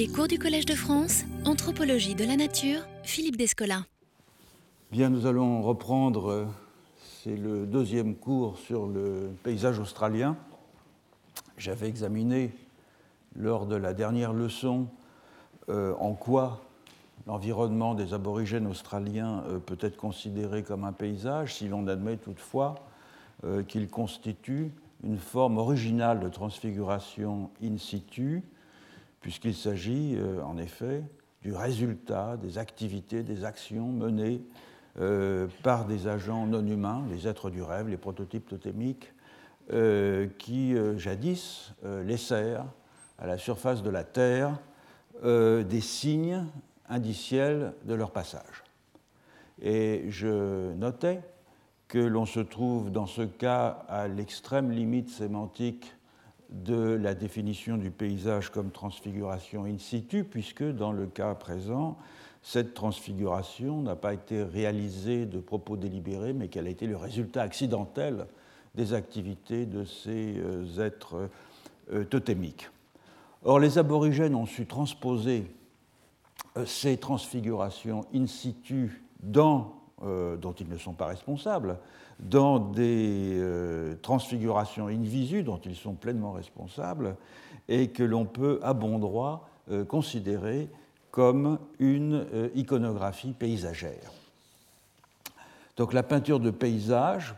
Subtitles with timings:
[0.00, 3.84] Les cours du Collège de France, Anthropologie de la Nature, Philippe Descola.
[4.90, 6.46] Bien, nous allons reprendre, euh,
[7.22, 10.38] c'est le deuxième cours sur le paysage australien.
[11.58, 12.50] J'avais examiné
[13.36, 14.86] lors de la dernière leçon
[15.68, 16.62] euh, en quoi
[17.26, 22.76] l'environnement des aborigènes australiens euh, peut être considéré comme un paysage, si l'on admet toutefois
[23.68, 24.70] qu'il constitue
[25.04, 28.42] une forme originale de transfiguration in situ,
[29.20, 31.02] puisqu'il s'agit en effet
[31.42, 34.42] du résultat des activités, des actions menées
[34.98, 39.12] euh, par des agents non humains, les êtres du rêve, les prototypes totémiques,
[39.72, 41.72] euh, qui euh, jadis
[42.04, 42.66] laissèrent
[43.18, 44.58] à la surface de la Terre
[45.22, 46.46] des signes
[46.88, 48.64] indiciels de leur passage.
[49.60, 51.20] Et je notais
[51.88, 55.94] que l'on se trouve dans ce cas à l'extrême limite sémantique
[56.50, 61.96] de la définition du paysage comme transfiguration in situ, puisque dans le cas présent,
[62.42, 67.42] cette transfiguration n'a pas été réalisée de propos délibérés, mais qu'elle a été le résultat
[67.42, 68.26] accidentel
[68.74, 71.28] des activités de ces euh, êtres
[71.92, 72.68] euh, totémiques.
[73.44, 75.44] Or, les aborigènes ont su transposer
[76.56, 81.76] euh, ces transfigurations in situ dans, dont ils ne sont pas responsables,
[82.18, 83.42] dans des
[84.02, 87.16] transfigurations in visu dont ils sont pleinement responsables
[87.68, 89.48] et que l'on peut à bon droit
[89.88, 90.68] considérer
[91.10, 94.12] comme une euh, iconographie paysagère.
[95.76, 97.34] Donc la peinture de paysage,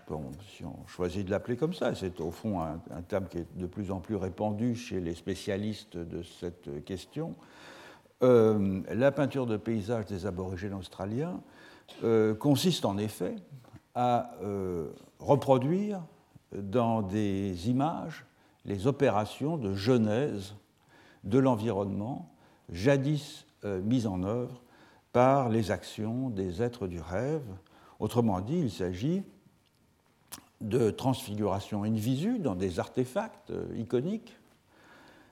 [0.56, 3.66] si on choisit de l'appeler comme ça, c'est au fond un, terme qui est de
[3.66, 7.34] plus en plus répandu chez les spécialistes de cette question,
[8.22, 11.40] euh, la peinture de paysage des aborigènes australiens
[12.04, 13.36] euh, consiste en effet
[13.94, 14.30] à
[15.18, 16.00] reproduire
[16.52, 18.24] dans des images
[18.64, 20.54] les opérations de genèse
[21.24, 22.32] de l'environnement,
[22.70, 24.60] jadis euh, mise en œuvre
[25.12, 27.44] par les actions des êtres du rêve.
[28.00, 29.22] Autrement dit, il s'agit
[30.61, 34.36] de transfiguration in visu dans des artefacts euh, iconiques,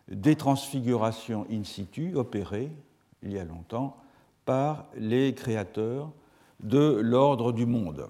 [0.09, 2.73] des transfigurations in situ opérées
[3.23, 3.97] il y a longtemps
[4.45, 6.11] par les créateurs
[6.63, 8.09] de l'ordre du monde.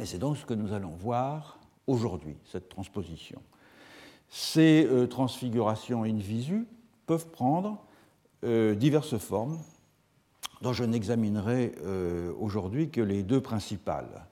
[0.00, 3.42] Et c'est donc ce que nous allons voir aujourd'hui, cette transposition.
[4.28, 6.66] Ces euh, transfigurations in visu
[7.06, 7.84] peuvent prendre
[8.44, 9.58] euh, diverses formes
[10.62, 14.26] dont je n'examinerai euh, aujourd'hui que les deux principales.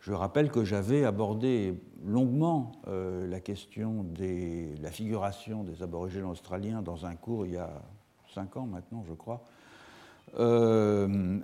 [0.00, 7.06] Je rappelle que j'avais abordé longuement la question de la figuration des aborigènes australiens dans
[7.06, 7.70] un cours il y a
[8.34, 9.44] cinq ans maintenant, je crois,
[10.36, 11.40] dans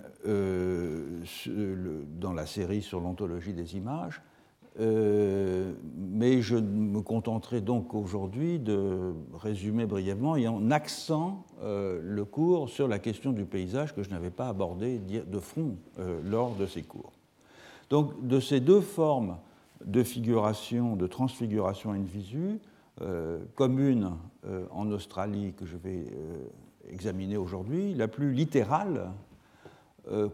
[2.33, 4.21] la série sur l'ontologie des images.
[4.79, 12.23] Euh, mais je me contenterai donc aujourd'hui de résumer brièvement et en accent euh, le
[12.23, 16.55] cours sur la question du paysage que je n'avais pas abordé de front euh, lors
[16.55, 17.11] de ces cours.
[17.89, 19.37] Donc de ces deux formes
[19.83, 22.59] de figuration, de transfiguration in visu,
[23.55, 24.11] communes
[24.71, 26.03] en Australie que je vais
[26.91, 29.11] examiner aujourd'hui, la plus littérale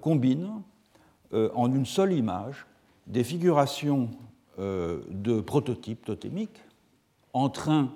[0.02, 0.62] combine
[1.34, 2.66] en une seule image
[3.08, 4.10] des figurations
[4.58, 6.64] euh, de prototypes totémiques
[7.34, 7.92] en train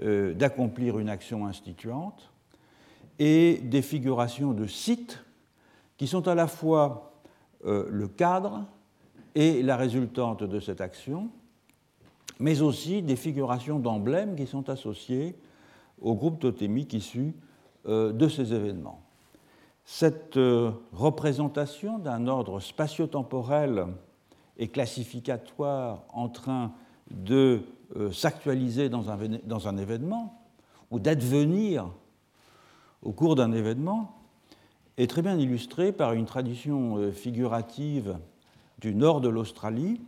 [0.00, 2.30] euh, d'accomplir une action instituante
[3.18, 5.24] et des figurations de sites
[5.96, 7.12] qui sont à la fois
[7.64, 8.64] euh, le cadre
[9.34, 11.28] et la résultante de cette action,
[12.38, 15.34] mais aussi des figurations d'emblèmes qui sont associées
[16.00, 17.34] au groupe totémique issu
[17.86, 19.00] de ces événements.
[19.84, 20.38] Cette
[20.92, 23.86] représentation d'un ordre spatio-temporel
[24.58, 26.72] et classificatoire en train
[27.10, 27.62] de
[27.96, 30.42] euh, s'actualiser dans un, événement
[30.90, 31.88] ou d'advenir
[33.02, 34.16] au cours d'un événement
[34.96, 38.18] est très bien illustré par une tradition euh, figurative
[38.80, 40.00] du nord de l'Australie,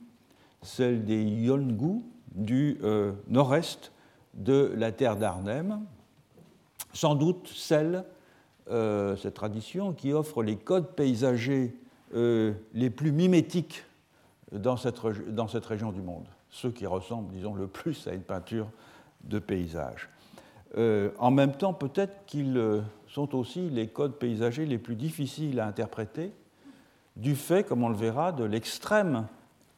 [0.62, 2.02] celle des Yolngu
[2.34, 3.92] du euh, nord-est
[4.34, 5.80] de la terre d'Arnhem,
[6.92, 8.04] sans doute celle,
[8.68, 11.74] cette tradition, qui offre les codes paysagers
[12.12, 13.84] les plus mimétiques
[14.52, 18.22] dans cette, dans cette région du monde, ceux qui ressemblent, disons, le plus à une
[18.22, 18.68] peinture
[19.24, 20.08] de paysage.
[20.76, 25.60] Euh, en même temps, peut-être qu'ils euh, sont aussi les codes paysagers les plus difficiles
[25.60, 26.32] à interpréter,
[27.16, 29.26] du fait, comme on le verra, de l'extrême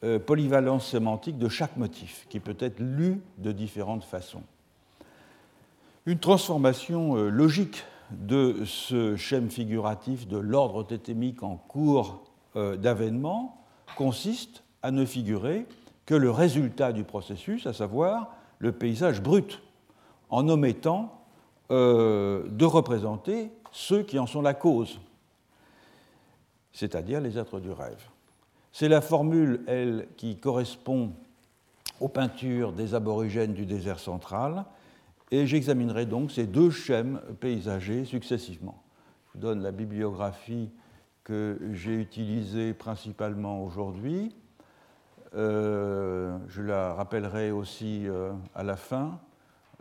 [0.03, 4.43] euh, polyvalence sémantique de chaque motif, qui peut être lu de différentes façons.
[6.07, 12.23] Une transformation logique de ce schème figuratif de l'ordre totémique en cours
[12.55, 13.63] d'avènement
[13.95, 15.67] consiste à ne figurer
[16.07, 19.61] que le résultat du processus, à savoir le paysage brut,
[20.31, 21.21] en omettant
[21.69, 24.99] de représenter ceux qui en sont la cause,
[26.73, 28.03] c'est-à-dire les êtres du rêve.
[28.71, 31.11] C'est la formule, elle, qui correspond
[31.99, 34.65] aux peintures des aborigènes du désert central,
[35.31, 38.83] et j'examinerai donc ces deux schèmes paysagers successivement.
[39.27, 40.69] Je vous donne la bibliographie
[41.23, 44.35] que j'ai utilisée principalement aujourd'hui.
[45.33, 49.19] Euh, je la rappellerai aussi euh, à la fin.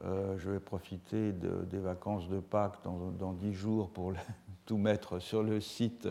[0.04, 2.78] Euh, je vais profiter des vacances de Pâques
[3.18, 4.12] dans dix jours pour
[4.66, 6.08] tout mettre sur le site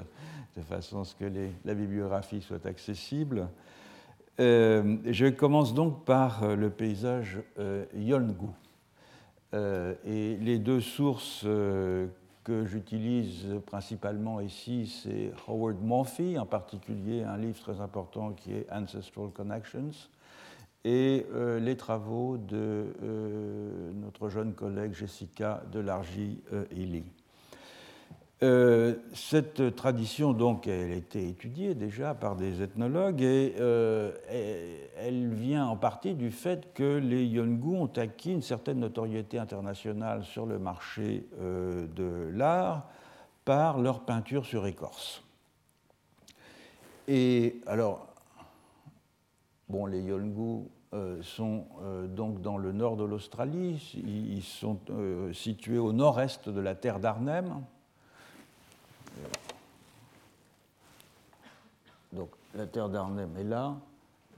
[0.57, 1.31] de façon à ce que
[1.63, 3.47] la bibliographie soit accessible.
[4.38, 7.39] je commence donc par le paysage
[7.95, 8.50] Yolngu.
[9.54, 11.46] Et les deux sources
[12.44, 18.68] que j'utilise principalement ici, c'est Howard Murphy, en particulier un livre très important qui est
[18.72, 19.92] Ancestral Connections,
[20.86, 26.42] et euh, les travaux de euh, notre jeune collègue Jessica Delargy
[28.41, 34.13] euh, cette tradition, donc, elle a été étudiée déjà par des ethnologues et euh,
[34.97, 40.24] elle vient en partie du fait que les Yongu ont acquis une certaine notoriété internationale
[40.24, 42.88] sur le marché euh, de l'art
[43.44, 45.21] par leur peinture sur écorce.
[47.09, 48.07] Et alors,
[49.88, 50.65] les Yongu
[51.21, 51.65] sont
[52.09, 54.80] donc dans le nord de l'Australie, ils sont
[55.33, 57.63] situés au nord-est de la terre d'Arnhem
[62.13, 63.75] donc la terre d'Arnhem est là,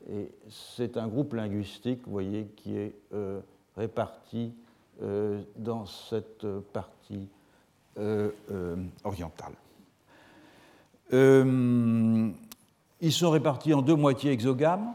[0.10, 3.40] et c'est un groupe linguistique, vous voyez, qui est euh,
[3.78, 4.54] réparti
[5.02, 7.28] euh, dans cette partie
[7.98, 8.32] euh,
[9.04, 9.54] orientale.
[11.12, 12.32] ils
[13.12, 14.94] sont répartis en deux moitiés exogames,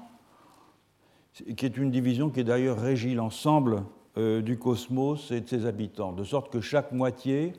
[1.57, 3.83] qui est une division qui d'ailleurs régie l'ensemble
[4.17, 7.53] du cosmos et de ses habitants, de sorte que chaque moitié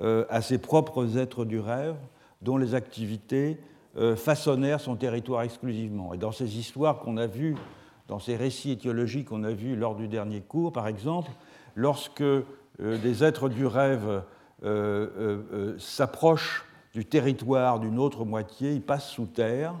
[0.00, 1.96] à ses propres êtres du rêve,
[2.42, 3.58] dont les activités
[3.96, 6.14] euh, façonnèrent son territoire exclusivement.
[6.14, 7.56] Et dans ces histoires qu'on a vues,
[8.08, 11.30] dans ces récits étiologiques qu'on a vus lors du dernier cours, par exemple,
[11.76, 12.44] lorsque euh,
[12.78, 14.22] des êtres du rêve
[15.78, 19.74] s'approchent du territoire d'une autre moitié, ils passent sous terre,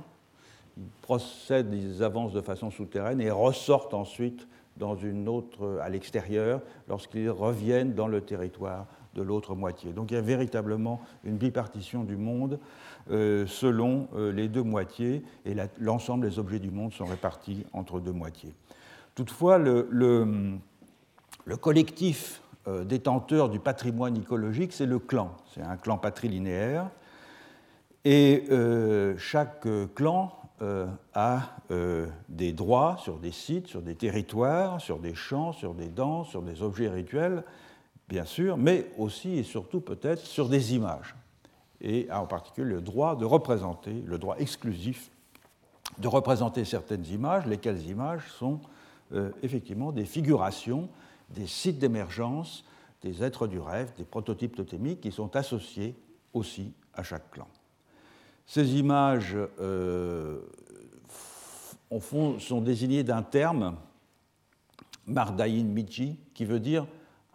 [0.76, 6.62] ils procèdent, ils avancent de façon souterraine et ressortent ensuite dans une autre, à l'extérieur
[6.88, 9.92] lorsqu'ils reviennent dans le territoire de l'autre moitié.
[9.92, 12.58] Donc il y a véritablement une bipartition du monde
[13.10, 18.00] euh, selon euh, les deux moitiés, et l'ensemble des objets du monde sont répartis entre
[18.00, 18.54] deux moitiés.
[19.14, 25.36] Toutefois, le, le, collectif euh, détenteur du patrimoine écologique, c'est le clan.
[25.52, 26.88] C'est un clan patrilinéaire.
[28.04, 28.46] Et
[29.16, 29.64] chaque
[29.94, 30.32] clan
[31.14, 31.40] a
[32.28, 36.42] des droits sur des sites, sur des territoires, sur des champs, sur des dents, sur
[36.42, 37.44] des objets rituels
[38.12, 41.14] bien sûr, mais aussi et surtout peut-être sur des images,
[41.80, 45.10] et en particulier le droit de représenter, le droit exclusif
[45.96, 48.60] de représenter certaines images, lesquelles images sont
[49.14, 50.90] euh, effectivement des figurations
[51.30, 52.64] des sites d'émergence
[53.02, 55.96] des êtres du rêve, des prototypes totémiques qui sont associés
[56.34, 57.48] aussi à chaque clan.
[58.44, 60.42] Ces images, euh,
[61.98, 63.74] fond, sont désignées d'un terme,
[65.06, 66.86] Mardaïn Michi, qui veut dire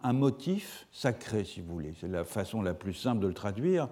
[0.02, 1.94] un motif sacré, si vous voulez.
[2.00, 3.88] C'est la façon la plus simple de le traduire.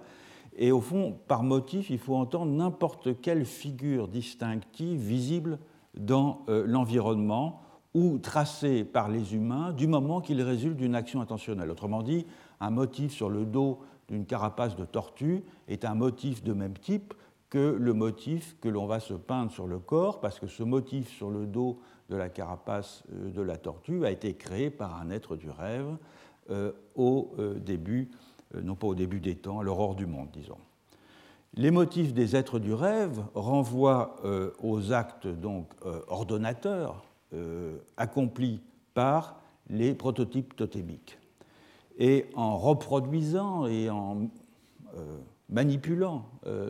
[0.55, 5.59] Et au fond, par motif, il faut entendre n'importe quelle figure distinctive visible
[5.95, 7.61] dans euh, l'environnement
[7.93, 11.71] ou tracée par les humains du moment qu'il résulte d'une action intentionnelle.
[11.71, 12.25] Autrement dit,
[12.59, 17.13] un motif sur le dos d'une carapace de tortue est un motif de même type
[17.49, 21.09] que le motif que l'on va se peindre sur le corps, parce que ce motif
[21.09, 21.79] sur le dos
[22.09, 25.97] de la carapace euh, de la tortue a été créé par un être du rêve
[26.49, 28.09] euh, au euh, début,
[28.61, 30.57] non pas au début des temps, à l'aurore du monde, disons.
[31.53, 34.17] Les motifs des êtres du rêve renvoient
[34.61, 35.73] aux actes donc
[36.07, 37.03] ordonnateurs
[37.95, 38.61] accomplis
[38.93, 41.17] par les prototypes totémiques.
[41.97, 44.29] Et en reproduisant et en
[45.49, 46.29] manipulant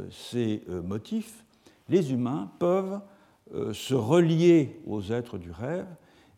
[0.10, 1.44] ces motifs,
[1.90, 3.02] les humains peuvent
[3.74, 5.88] se relier aux êtres du rêve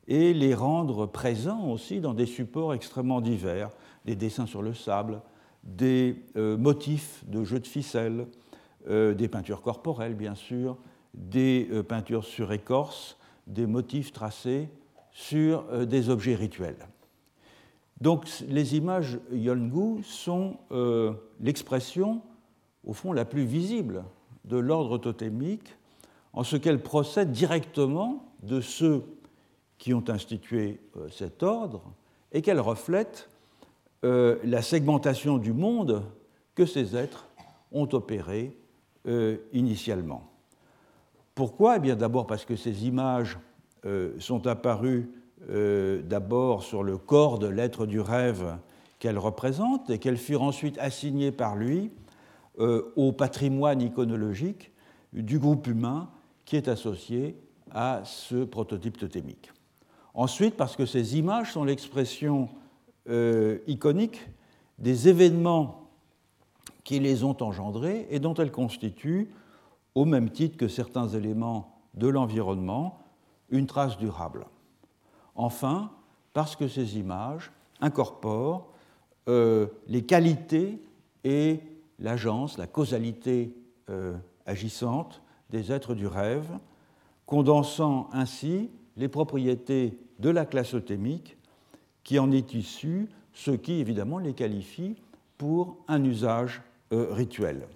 [0.08, 3.70] et les rendre présents aussi dans des supports extrêmement divers,
[4.06, 5.22] des dessins sur le sable,
[5.64, 8.28] des euh, motifs de jeux de ficelle,
[8.88, 10.78] euh, des peintures corporelles bien sûr,
[11.14, 14.70] des peintures sur écorce, des motifs tracés
[15.12, 16.88] sur des objets rituels.
[18.00, 20.58] Donc les images Yolngu sont
[21.42, 22.22] l'expression,
[22.86, 24.04] au fond, la plus visible
[24.46, 25.76] de l'ordre totémique
[26.34, 29.04] en ce qu'elle procède directement de ceux
[29.78, 31.82] qui ont institué euh, cet ordre
[32.32, 33.30] et qu'elle reflète
[34.02, 36.04] la segmentation du monde
[36.56, 37.28] que ces êtres
[37.74, 38.58] ont opéré
[39.52, 40.32] initialement.
[41.36, 41.76] Pourquoi?
[41.76, 43.38] Eh bien d'abord parce que ces images
[44.20, 45.12] sont apparues
[45.50, 48.58] d'abord sur le corps de l'être du rêve
[49.00, 51.92] qu'elles représentent et qu'elles furent ensuite assignées par lui
[52.60, 54.72] euh, au patrimoine iconologique
[55.14, 56.10] du groupe humain
[56.50, 57.36] qui est associé
[57.70, 59.52] à ce prototype totémique.
[60.16, 62.50] Ensuite, parce que ces images sont l'expression
[63.08, 64.20] euh, iconique
[64.80, 65.92] des événements
[66.84, 69.30] qui les ont engendrés et dont elles constituent,
[69.94, 72.98] au même titre que certains éléments de l'environnement,
[73.52, 74.48] une trace durable.
[75.36, 75.92] Enfin,
[76.34, 78.70] parce que ces images incorporent
[79.28, 80.82] euh, les qualités
[81.24, 81.60] et
[82.00, 83.56] l'agence, la causalité
[83.92, 86.50] euh, agissante des êtres du rêve,
[87.26, 91.38] condensant ainsi les propriétés de la classe autémique
[92.04, 94.96] qui en est issue, ce qui évidemment les qualifie
[95.38, 97.68] pour un usage euh, rituel.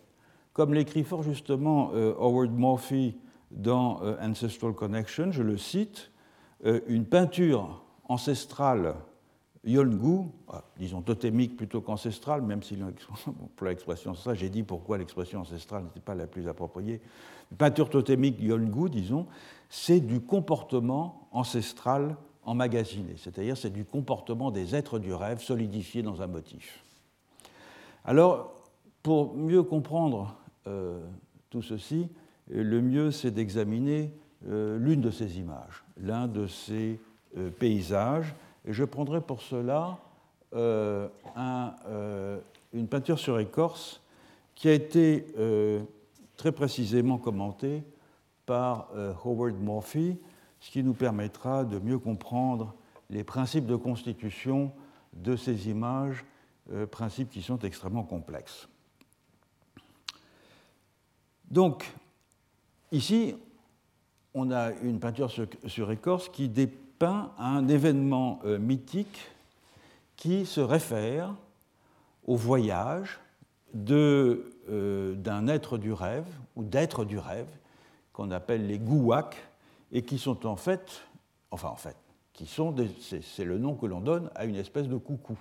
[0.54, 1.90] Comme l'écrit fort justement
[2.20, 3.18] Howard Murphy
[3.50, 6.12] dans Ancestral Connection, je le cite,
[6.64, 8.94] une peinture ancestrale
[9.66, 12.78] Yolngu, ah, disons totémique plutôt qu'ancestrale, même si
[13.56, 17.02] pour l'expression ancestrale, j'ai dit pourquoi l'expression ancestrale n'était pas la plus appropriée.
[17.58, 19.28] Peinture totémique Yolngu, disons,
[19.70, 26.22] c'est du comportement ancestral emmagasiné, c'est-à-dire c'est du comportement des êtres du rêve solidifié dans
[26.22, 26.84] un motif.
[28.04, 28.54] Alors,
[29.02, 30.36] pour mieux comprendre
[30.68, 31.00] euh,
[31.50, 32.10] tout ceci,
[32.50, 34.14] le mieux c'est d'examiner
[34.50, 37.00] euh, l'une de ces images, l'un de ces
[37.38, 40.00] euh, paysages et je prendrai pour cela
[40.54, 42.40] euh, euh,
[42.74, 44.02] une peinture sur écorce
[44.56, 45.82] qui a été euh,
[46.38, 47.84] très précisément commentée
[48.46, 48.90] par
[49.24, 50.18] Howard Murphy,
[50.60, 52.76] ce qui nous permettra de mieux comprendre
[53.10, 54.74] les principes de constitution
[55.14, 56.26] de ces images,
[56.92, 58.68] principes qui sont extrêmement complexes.
[61.50, 61.90] Donc,
[62.92, 63.34] ici,
[64.34, 69.32] on a une peinture sur, écorce qui dépend un événement euh, mythique
[70.16, 71.36] qui se réfère
[72.26, 73.20] au voyage
[73.90, 77.50] euh, d'un être du rêve ou d'êtres du rêve
[78.14, 79.38] qu'on appelle les gouaks
[79.92, 81.02] et qui sont en fait,
[81.52, 81.98] enfin en fait,
[82.32, 85.38] qui sont, c'est le nom que l'on donne à une espèce de coucou.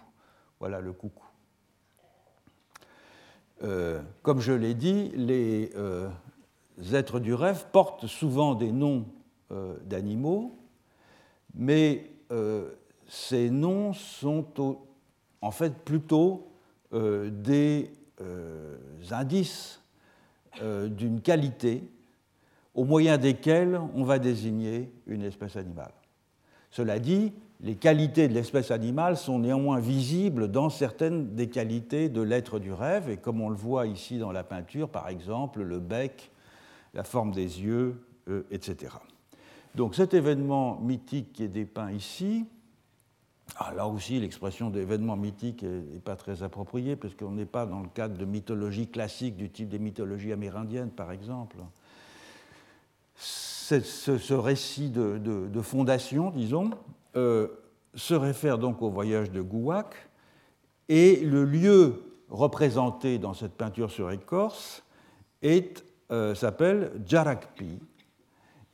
[0.60, 1.24] Voilà le coucou.
[3.62, 5.70] Euh, comme je l'ai dit, les
[6.92, 9.06] êtres du rêve portent souvent des noms
[9.84, 10.61] d'animaux
[11.54, 12.70] mais euh,
[13.08, 14.46] ces noms sont
[15.40, 16.48] en fait plutôt
[16.92, 17.90] euh, des
[18.20, 18.76] euh,
[19.10, 19.78] indices
[20.60, 21.82] d'une qualité
[22.74, 25.94] au moyen desquels on va désigner une espèce animale.
[26.70, 27.32] Cela dit,
[27.62, 32.70] les qualités de l'espèce animale sont néanmoins visibles dans certaines des qualités de l'être du
[32.70, 36.30] rêve, et comme on le voit ici dans la peinture, par exemple, le bec,
[36.92, 38.04] la forme des yeux,
[38.50, 38.90] etc.
[39.74, 42.46] Donc cet événement mythique qui est dépeint ici,
[43.56, 47.88] ah, là aussi l'expression d'événement mythique n'est pas très appropriée, parce n'est pas dans le
[47.88, 51.56] cadre de mythologie classique du type des mythologies amérindiennes, par exemple.
[53.14, 56.70] Ce, récit de, fondation, disons,
[57.16, 57.48] euh,
[57.94, 59.94] se réfère donc au voyage de Gouac,
[60.88, 64.82] et le lieu représenté dans cette peinture sur écorce
[66.10, 67.78] euh, s'appelle Jarakpi,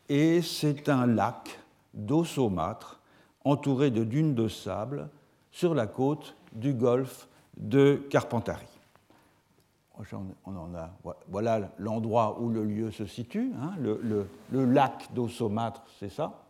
[0.08, 1.60] et c'est un lac
[1.94, 3.00] d'eau saumâtre
[3.44, 5.08] entouré de dunes de sable
[5.50, 8.66] sur la côte du golfe de Carpentari.
[10.46, 10.90] On en a,
[11.28, 13.52] voilà l'endroit où le lieu se situe.
[13.60, 14.28] Hein, le,
[14.64, 16.44] lac d'eau saumâtre, c'est ça.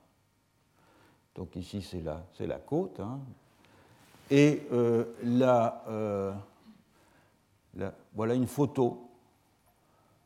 [1.34, 3.00] Donc ici, c'est la, la, côte.
[3.00, 3.20] Hein.
[4.30, 5.04] Et euh,
[5.88, 6.32] euh,
[8.14, 9.08] voilà une photo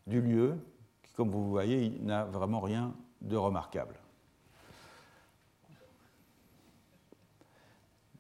[0.06, 0.56] du lieu
[1.04, 3.94] qui, comme vous voyez, n'a vraiment rien de remarquable.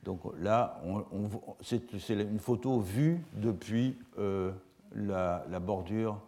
[0.02, 0.80] Donc là,
[1.60, 4.50] c'est une photo vue depuis euh,
[4.94, 6.20] la, bordure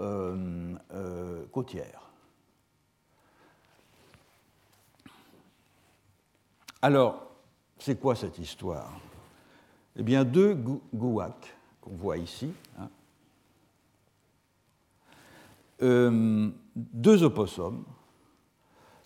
[0.00, 2.10] euh, euh, côtière.
[6.82, 7.30] Alors,
[7.78, 8.92] c'est quoi cette histoire?
[9.96, 12.90] Eh bien, deux gouacs qu'on voit ici, hein,
[16.76, 17.84] deux opossums,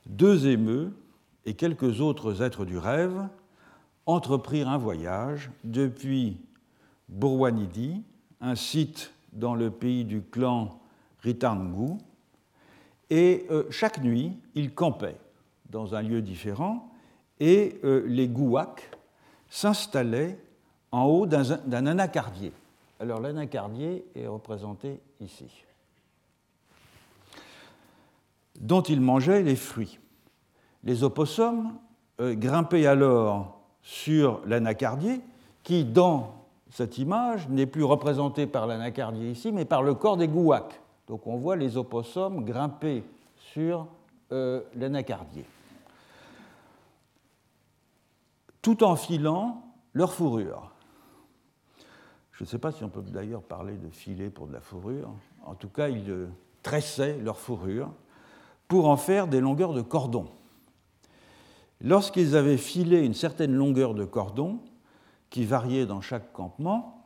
[0.06, 0.92] deux émeux
[1.44, 3.28] et quelques autres êtres du rêve
[4.06, 6.40] entreprirent un voyage depuis
[7.08, 8.02] Burwanidi,
[8.40, 10.80] un site dans le pays du clan
[11.20, 11.99] Ritangu,
[13.11, 15.18] et euh, chaque nuit, ils campaient
[15.70, 16.90] dans un lieu différent,
[17.38, 18.90] et euh, les Gouaks
[19.49, 20.38] s'installaient
[20.90, 22.52] en haut d'un anacardier.
[22.99, 25.46] Alors l'anacardier est représenté ici,
[28.60, 29.98] dont il mangeait les fruits.
[30.84, 31.72] Les opossums
[32.20, 35.20] euh, grimpaient alors sur l'anacardier,
[35.62, 40.28] qui, dans cette image, n'est plus représenté par l'anacardier ici, mais par le corps des
[40.28, 40.80] gouacs.
[41.06, 43.04] Donc on voit les opossums grimper
[43.36, 43.86] sur
[44.32, 45.44] euh, l'anacardier,
[48.62, 50.72] tout en filant leur fourrure.
[52.32, 55.10] Je ne sais pas si on peut d'ailleurs parler de filet pour de la fourrure.
[55.44, 56.28] En tout cas, ils euh,
[56.62, 57.90] tressaient leur fourrure
[58.68, 60.26] pour en faire des longueurs de cordon.
[61.80, 64.61] Lorsqu'ils avaient filé une certaine longueur de cordon,
[65.30, 67.04] qui variait dans chaque campement,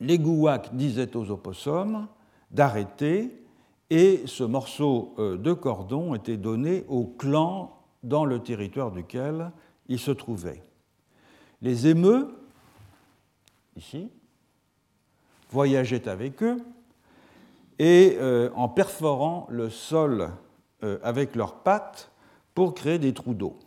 [0.00, 2.06] les gouacs disaient aux opossums
[2.50, 3.44] d'arrêter
[3.90, 9.50] et ce morceau euh, de cordon était donné au clan dans le territoire duquel
[9.88, 10.62] il se trouvait.
[11.60, 12.34] Les émeux,
[13.76, 14.08] ici,
[15.50, 16.56] voyageaient avec eux
[17.78, 20.30] et euh, en perforant le sol
[20.82, 22.10] euh, avec leurs pattes
[22.54, 23.58] pour créer des trous d'eau.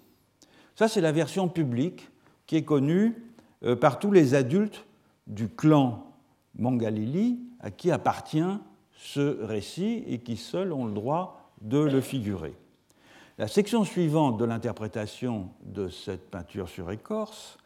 [0.76, 2.10] Ça, c'est la version publique
[2.48, 3.16] qui est connue
[3.64, 4.86] euh, par tous les adultes
[5.28, 6.12] du clan
[6.58, 8.42] Mangalili à qui appartient
[8.96, 12.56] ce récit et qui seuls ont le droit de le figurer.
[13.38, 17.58] La section suivante de l'interprétation de cette peinture sur écorce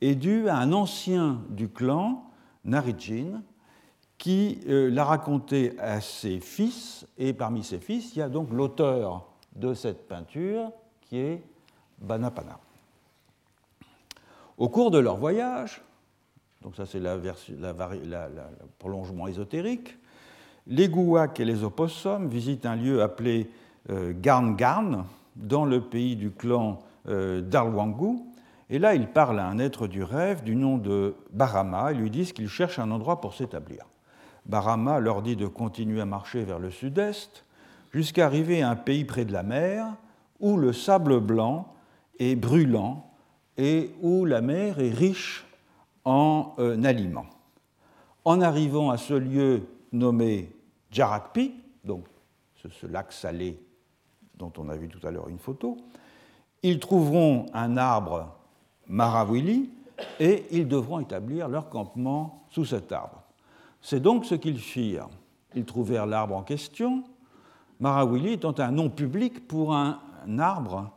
[0.00, 2.30] est due à un ancien du clan,
[2.64, 3.42] Narijin,
[4.18, 8.50] qui euh, l'a raconté à ses fils, et parmi ses fils, il y a donc
[8.50, 10.70] l'auteur de cette peinture,
[11.02, 11.42] qui est
[11.98, 12.58] Banapana.
[14.58, 15.82] Au cours de leur voyage,
[16.62, 17.20] donc ça c'est le
[18.78, 19.96] prolongement ésotérique,
[20.66, 23.50] les Gouacs et les opossums visitent un lieu appelé
[23.90, 25.04] euh, Garn Garn,
[25.36, 28.18] dans le pays du clan euh, d'Arwangu,
[28.70, 32.10] et là ils parlent à un être du rêve du nom de Barama et lui
[32.10, 33.84] disent qu'ils cherchent un endroit pour s'établir.
[34.48, 37.44] Barama leur dit de continuer à marcher vers le sud-est
[37.92, 39.86] jusqu'à arriver à un pays près de la mer
[40.40, 41.72] où le sable blanc
[42.18, 43.10] est brûlant
[43.56, 45.46] et où la mer est riche
[46.04, 47.26] en euh, aliments.
[48.24, 50.52] En arrivant à ce lieu nommé
[50.90, 51.54] Jarakpi,
[51.84, 52.04] donc
[52.54, 53.60] ce, lac salé
[54.36, 55.76] dont on a vu tout à l'heure une photo,
[56.62, 58.34] ils trouveront un arbre
[58.88, 59.70] Marawili
[60.20, 63.25] et ils devront établir leur campement sous cet arbre.
[63.88, 65.08] C'est donc ce qu'ils firent.
[65.54, 67.04] Ils trouvèrent l'arbre en question,
[67.78, 70.00] Marawili étant un nom public pour un
[70.40, 70.90] arbre,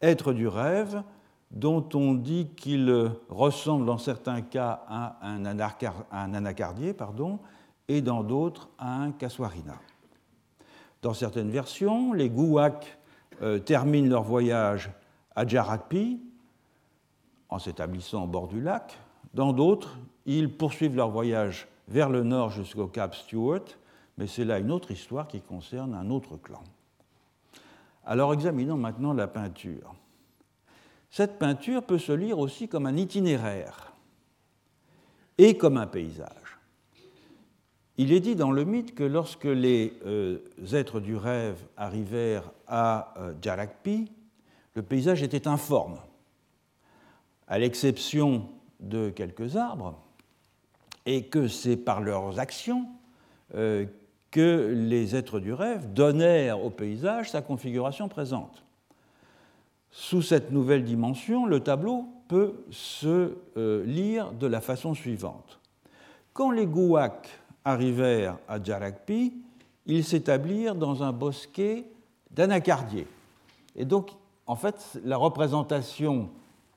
[0.00, 1.02] être du rêve,
[1.50, 7.40] dont on dit qu'il ressemble dans certains cas à un, anacardier pardon,
[7.88, 9.74] et dans d'autres à un casuarina.
[11.02, 12.98] Dans certaines versions, les Gouacs
[13.42, 14.90] euh, terminent leur voyage
[15.36, 16.22] à Jarakpi
[17.50, 18.98] en s'établissant au bord du lac.
[19.34, 23.64] Dans d'autres, ils poursuivent leur voyage vers le nord jusqu'au cap Stewart,
[24.16, 26.62] mais c'est là une autre histoire qui concerne un autre clan.
[28.06, 29.94] Alors examinons maintenant la peinture
[31.10, 33.92] cette peinture peut se lire aussi comme un itinéraire
[35.38, 36.58] et comme un paysage.
[37.96, 40.38] Il est dit dans le mythe que lorsque les euh,
[40.72, 44.10] êtres du rêve arrivèrent à euh, Jarakpi,
[44.74, 45.98] le paysage était informe,
[47.48, 48.48] à l'exception
[48.78, 50.00] de quelques arbres,
[51.06, 52.86] et que c'est par leurs actions
[53.54, 53.86] euh,
[54.30, 58.62] que les êtres du rêve donnèrent au paysage sa configuration présente.
[59.90, 65.58] Sous cette nouvelle dimension, le tableau peut se euh, lire de la façon suivante.
[66.32, 67.28] Quand les Gouacs
[67.64, 69.34] arrivèrent à Jarakpi,
[69.86, 71.86] ils s'établirent dans un bosquet
[72.30, 73.08] d'anacardiers.
[73.74, 74.10] Et donc,
[74.46, 76.30] en fait, la représentation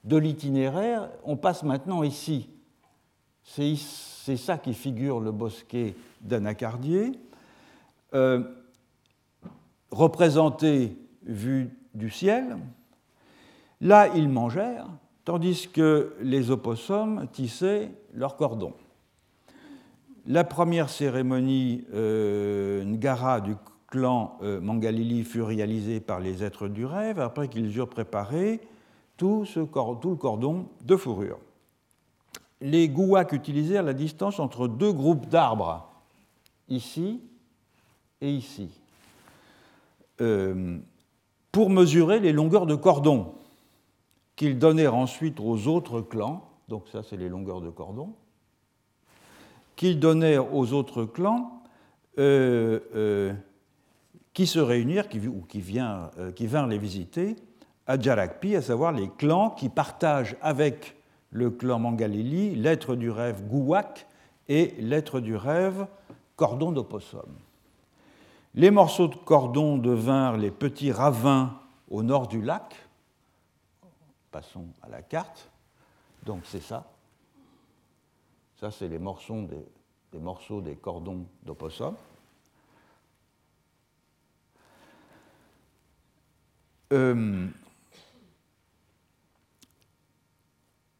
[0.03, 2.49] de l'itinéraire, on passe maintenant ici.
[3.43, 7.11] C'est ça qui figure le bosquet d'anacardiers,
[8.13, 8.43] euh,
[9.91, 12.57] représenté vu du ciel,
[13.83, 14.87] Là, ils mangèrent,
[15.25, 18.73] tandis que les opossums tissaient leurs cordons.
[20.25, 23.55] La première cérémonie euh, Ngara du
[23.87, 28.61] clan euh, Mangalili fut réalisée par les êtres du rêve après qu'ils eurent préparé
[29.17, 31.39] tout le cordon de fourrure.
[32.63, 35.91] Les Gouacs utilisèrent la distance entre deux groupes d'arbres,
[36.69, 37.19] ici
[38.21, 38.69] et ici,
[40.21, 40.79] euh,
[41.51, 43.33] pour mesurer les longueurs de cordon
[44.37, 48.13] qu'ils donnèrent ensuite aux autres clans, donc ça c'est les longueurs de cordon,
[49.75, 51.61] qu'ils donnèrent aux autres clans
[52.17, 53.33] euh, euh,
[54.33, 57.35] qui se réunirent, ou qui vinrent les visiter
[57.87, 60.95] à Jarakpi, à savoir les clans qui partagent avec
[61.33, 64.05] le clan Mangalili, l'être du rêve Gouak
[64.47, 65.87] et l'être du rêve
[66.35, 67.25] cordon d'opossum.
[68.53, 72.75] Les morceaux de cordon devinrent les petits ravins au nord du lac.
[74.31, 75.49] Passons à la carte.
[76.23, 76.85] Donc c'est ça.
[78.59, 79.41] Ça, c'est les morceaux
[80.11, 81.95] des, morceaux des cordons d'opossum.
[86.93, 87.47] Euh,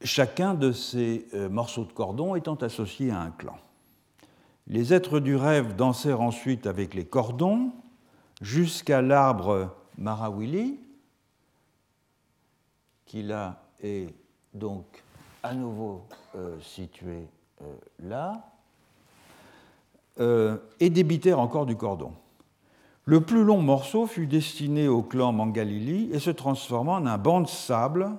[0.04, 3.58] chacun de ces euh, morceaux de cordon étant associé à un clan.
[4.68, 7.72] Les êtres du rêve dansèrent ensuite avec les cordons
[8.42, 10.80] jusqu'à l'arbre Marawili,
[13.06, 14.14] qui là est
[14.54, 14.86] donc
[15.42, 17.28] à nouveau euh, situé
[17.62, 18.50] euh, là,
[20.80, 22.14] et débitèrent encore du cordon.
[23.06, 27.42] Le plus long morceau fut destiné au clan Mangalili et se transforma en un banc
[27.42, 28.12] de sable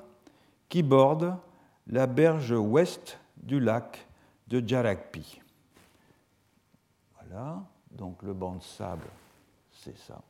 [0.68, 1.37] qui borde
[1.87, 4.07] la berge ouest du lac
[4.49, 5.40] de Jarakpi.
[7.14, 9.09] Voilà, donc le banc de sable,
[9.73, 10.20] c'est ça.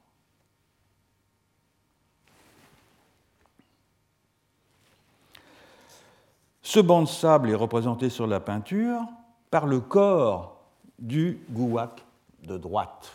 [6.62, 9.02] Ce banc de sable est représenté sur la peinture
[9.50, 10.60] par le corps
[10.98, 12.04] du gouac
[12.42, 13.12] de droite.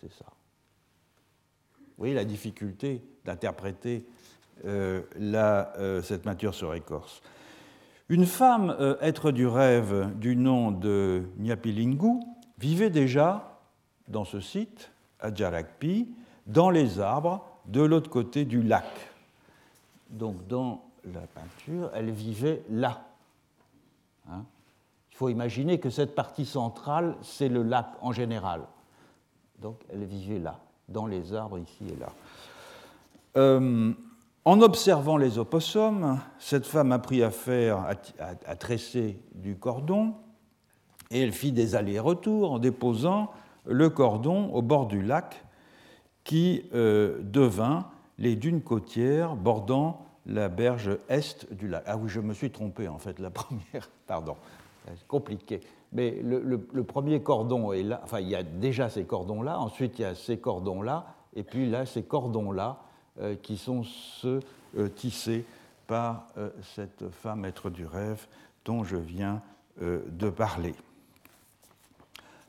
[0.00, 0.24] C'est ça.
[1.78, 4.06] Vous voyez la difficulté d'interpréter
[4.64, 7.22] euh, euh, cette peinture sur écorce.
[8.08, 12.20] Une femme, euh, être du rêve du nom de Nyapilingu,
[12.58, 13.60] vivait déjà
[14.08, 14.90] dans ce site,
[15.20, 16.08] à Jarakpi,
[16.46, 18.86] dans les arbres de l'autre côté du lac.
[20.10, 23.04] Donc dans la peinture, elle vivait là.
[24.30, 24.44] Hein.
[25.12, 28.62] Il faut imaginer que cette partie centrale, c'est le lac en général.
[29.60, 32.08] Donc elle vivait là, dans les arbres ici et là.
[33.36, 33.92] Euh,
[34.48, 37.86] en observant les opossums, cette femme apprit à faire,
[38.18, 40.14] à, tresser du cordon,
[41.10, 43.30] et elle fit des allers-retours en déposant
[43.66, 45.44] le cordon au bord du lac,
[46.24, 51.84] qui euh, devint les dunes côtières bordant la berge est du lac.
[51.86, 54.36] Ah oui, je me suis trompé en fait, la première, pardon,
[54.86, 55.60] c'est compliqué.
[55.92, 60.02] Mais le, premier cordon est là, enfin il y a déjà ces cordons-là, ensuite il
[60.02, 61.04] y a ces cordons-là,
[61.36, 62.78] et puis là ces cordons-là
[63.42, 64.40] qui sont ceux
[64.76, 65.44] euh, tissés
[65.86, 68.26] par euh, cette femme être du rêve
[68.64, 69.42] dont je viens
[69.80, 70.74] de parler.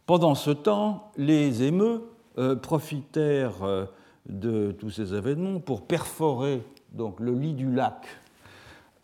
[0.08, 2.10] Pendant ce temps, les émeux
[2.64, 3.88] profitèrent
[4.26, 8.08] de tous ces événements pour perforer donc le lit du lac,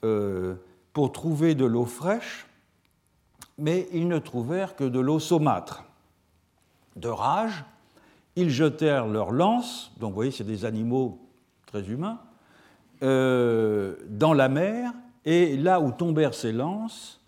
[0.04, 0.56] euh,
[0.94, 2.48] pour trouver de l'eau fraîche,
[3.58, 5.84] mais ils ne trouvèrent que de l'eau saumâtre.
[6.96, 7.64] De rage,
[8.36, 11.25] ils jetèrent leurs lances, donc vous voyez, c'est des animaux
[11.84, 11.98] très
[13.04, 14.94] euh, dans la mer,
[15.26, 17.22] et là où tombèrent ces lances,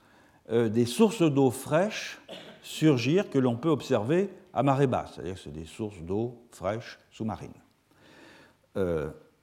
[0.49, 2.19] euh, des sources d'eau fraîche
[2.62, 6.99] surgirent que l'on peut observer à marée basse, c'est-à-dire que c'est des sources d'eau fraîche
[7.12, 7.53] sous-marine.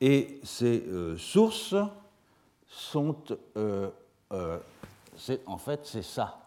[0.01, 1.75] Et ces euh, sources
[2.67, 3.17] sont,
[3.57, 3.91] euh,
[4.33, 4.59] euh,
[5.47, 6.41] en fait, c'est ça.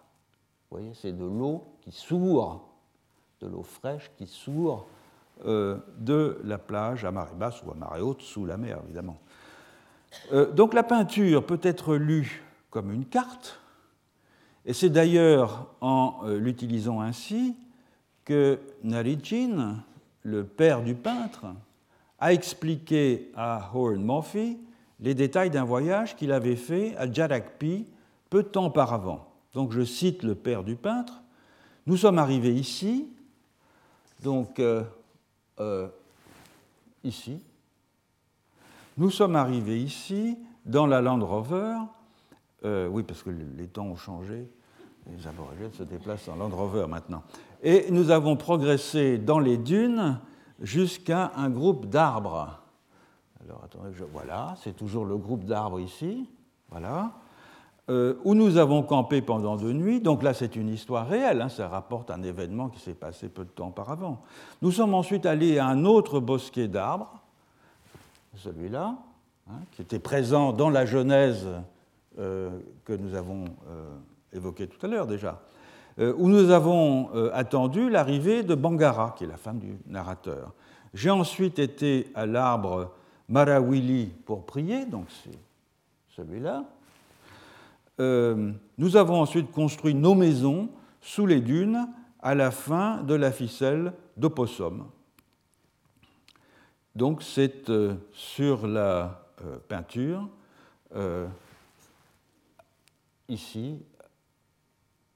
[0.69, 2.69] Vous voyez, c'est de l'eau qui sourd,
[3.41, 4.87] de l'eau fraîche qui sourd
[5.45, 9.19] de la plage à marée basse ou à marée haute, sous la mer, évidemment.
[10.53, 13.59] donc la peinture peut être lue comme une carte,
[14.65, 17.55] et c'est d'ailleurs en l'utilisant ainsi
[18.25, 19.83] que Narijin,
[20.23, 21.45] le père du peintre,
[22.19, 24.57] a expliqué à Howard Murphy
[24.99, 27.85] les détails d'un voyage qu'il avait fait à Jarakpi
[28.29, 29.31] peu de temps auparavant.
[29.53, 31.21] Donc je cite le père du peintre.
[31.85, 33.07] Nous sommes arrivés ici,
[34.23, 34.83] donc euh,
[35.59, 35.87] euh,
[37.03, 37.43] ici.
[38.97, 41.77] Nous sommes arrivés ici dans la Land Rover.
[42.65, 44.49] Euh, oui, parce que les temps ont changé.
[45.09, 47.23] Les aborigènes se déplacent en Land Rover maintenant.
[47.63, 50.19] Et nous avons progressé dans les dunes
[50.59, 52.61] jusqu'à un groupe d'arbres.
[53.43, 56.29] Alors attendez, voilà, c'est toujours le groupe d'arbres ici,
[56.69, 57.13] voilà,
[57.89, 60.01] euh, où nous avons campé pendant deux nuits.
[60.01, 63.45] Donc là, c'est une histoire réelle, hein, ça rapporte un événement qui s'est passé peu
[63.45, 64.21] de temps auparavant.
[64.61, 67.21] Nous sommes ensuite allés à un autre bosquet d'arbres,
[68.35, 68.95] celui-là,
[69.49, 71.47] hein, qui était présent dans la Genèse
[72.19, 72.49] euh,
[72.83, 73.95] que nous avons euh,
[74.33, 75.39] évoquée tout à l'heure déjà.
[75.99, 80.53] Euh, où nous avons attendu l'arrivée de Bangara, qui est la femme du narrateur.
[80.93, 82.91] J'ai ensuite été à l'arbre
[83.29, 85.37] Marawili pour prier, donc c'est
[86.15, 86.63] celui-là.
[87.99, 90.69] Euh, nous avons ensuite construit nos maisons
[91.01, 91.87] sous les dunes
[92.19, 94.85] à la fin de la ficelle d'Opossum.
[96.95, 97.71] Donc c'est
[98.11, 99.23] sur la
[99.67, 100.27] peinture
[103.29, 103.83] ici,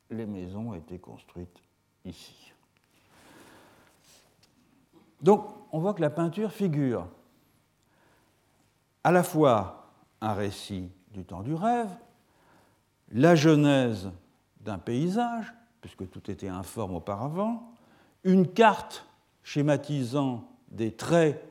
[0.09, 1.61] les maisons étaient construites
[2.05, 2.53] ici.
[5.21, 7.07] Donc, on voit que la peinture figure
[9.03, 11.89] à la fois un récit du temps du rêve,
[13.11, 14.09] la genèse
[14.61, 17.73] d'un paysage, puisque tout était informe auparavant,
[18.23, 19.05] une carte
[19.43, 21.43] schématisant des traits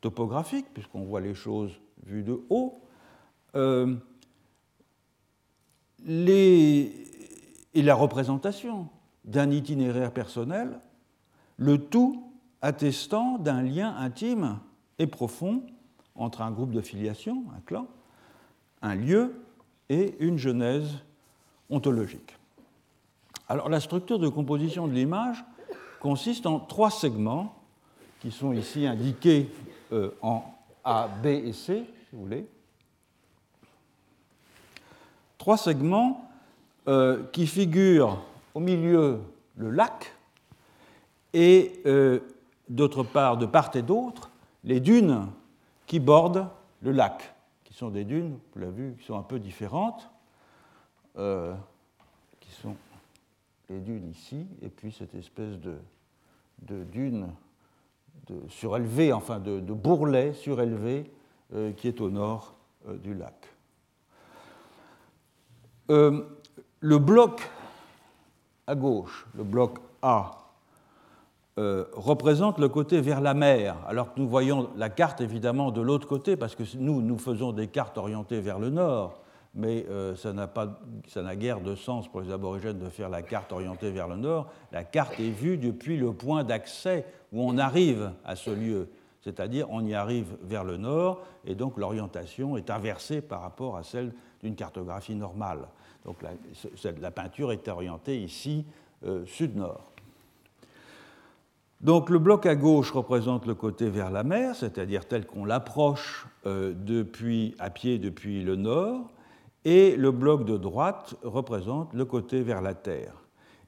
[0.00, 1.72] topographiques, puisqu'on voit les choses
[2.04, 2.80] vues de haut,
[3.54, 3.94] euh,
[6.06, 6.92] et
[7.74, 8.88] la représentation
[9.24, 10.80] d'un itinéraire personnel,
[11.56, 14.58] le tout attestant d'un lien intime
[14.98, 15.62] et profond
[16.14, 17.86] entre un groupe de filiation, un clan,
[18.82, 19.43] un lieu
[19.88, 20.88] et une genèse
[21.70, 22.36] ontologique.
[23.48, 25.44] Alors la structure de composition de l'image
[26.00, 27.54] consiste en trois segments
[28.20, 29.50] qui sont ici indiqués
[29.92, 30.44] euh, en
[30.82, 32.46] A, B et C, si vous voulez.
[35.36, 36.30] Trois segments
[36.88, 38.22] euh, qui figurent
[38.54, 39.20] au milieu
[39.56, 40.14] le lac
[41.34, 42.20] et euh,
[42.68, 44.30] d'autre part, de part et d'autre,
[44.62, 45.26] les dunes
[45.86, 46.48] qui bordent
[46.80, 47.33] le lac,
[47.74, 50.08] qui sont des dunes, vous l'avez vu, qui sont un peu différentes,
[51.18, 51.56] euh,
[52.38, 52.76] qui sont
[53.68, 55.74] les dunes ici, et puis cette espèce de,
[56.62, 57.26] de dune
[58.28, 61.10] de, surélevée, enfin de, de bourrelet surélevé
[61.52, 62.54] euh, qui est au nord
[62.86, 63.34] euh, du lac.
[65.88, 67.50] le bloc
[68.68, 70.43] à gauche, le bloc A,
[71.56, 75.80] euh, représente le côté vers la mer, alors que nous voyons la carte évidemment de
[75.80, 79.20] l'autre côté, parce que nous, nous faisons des cartes orientées vers le nord,
[79.54, 80.32] mais euh, ça
[81.22, 84.50] n'a guère de sens pour les aborigènes de faire la carte orientée vers le nord.
[84.72, 88.88] La carte est vue depuis le point d'accès où on arrive à ce lieu,
[89.22, 93.84] c'est-à-dire on y arrive vers le nord, et donc l'orientation est inversée par rapport à
[93.84, 94.12] celle
[94.42, 95.68] d'une cartographie normale.
[96.04, 96.16] Donc
[97.00, 98.66] la, peinture est orientée ici
[99.06, 99.93] euh, sud-nord.
[101.84, 106.26] Donc le bloc à gauche représente le côté vers la mer, c'est-à-dire tel qu'on l'approche
[106.46, 106.72] euh,
[107.58, 109.12] à pied depuis le nord,
[109.66, 113.12] et le bloc de droite représente le côté vers la terre.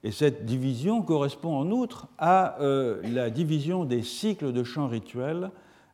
[0.02, 5.50] Et cette division correspond en outre à euh, la division des cycles de champs rituels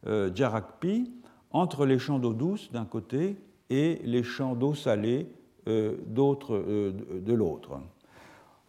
[0.06, 1.10] euh, Jarakpi
[1.50, 3.36] entre les champs d'eau douce d'un côté
[3.68, 5.26] et les champs d'eau salée
[5.66, 7.78] de l'autre.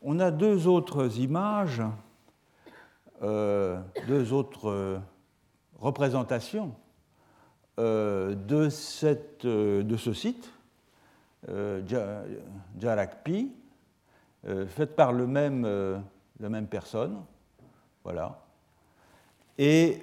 [0.04, 1.82] On a deux autres images
[3.24, 5.00] euh, deux autres euh,
[5.80, 6.74] représentations
[7.80, 10.52] euh, de, cette, de, ce site,
[12.80, 13.52] Jarakpi,
[14.68, 15.64] faites par le même,
[16.40, 17.18] la même personne.
[18.04, 18.42] Voilà.
[19.58, 20.02] Et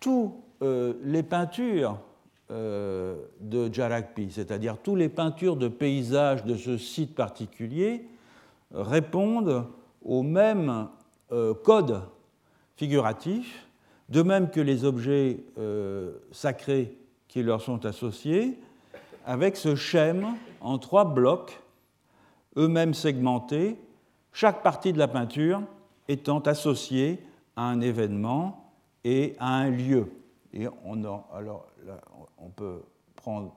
[0.00, 1.98] toutes les peintures
[2.50, 8.08] de Jarakpi, c'est-à-dire toutes les peintures de paysages de ce site particulier,
[8.72, 9.66] répondent
[10.04, 10.88] au même
[11.62, 12.02] code
[12.82, 13.68] figuratif,
[14.08, 18.58] de même que les objets euh, sacrés qui leur sont associés,
[19.24, 21.60] avec ce schème en trois blocs,
[22.56, 23.78] eux-mêmes segmentés,
[24.32, 25.62] chaque partie de la peinture
[26.08, 27.20] étant associée
[27.54, 28.72] à un événement
[29.04, 30.10] et à un lieu.
[30.52, 31.68] Et on, alors,
[32.36, 32.82] on peut
[33.14, 33.54] prendre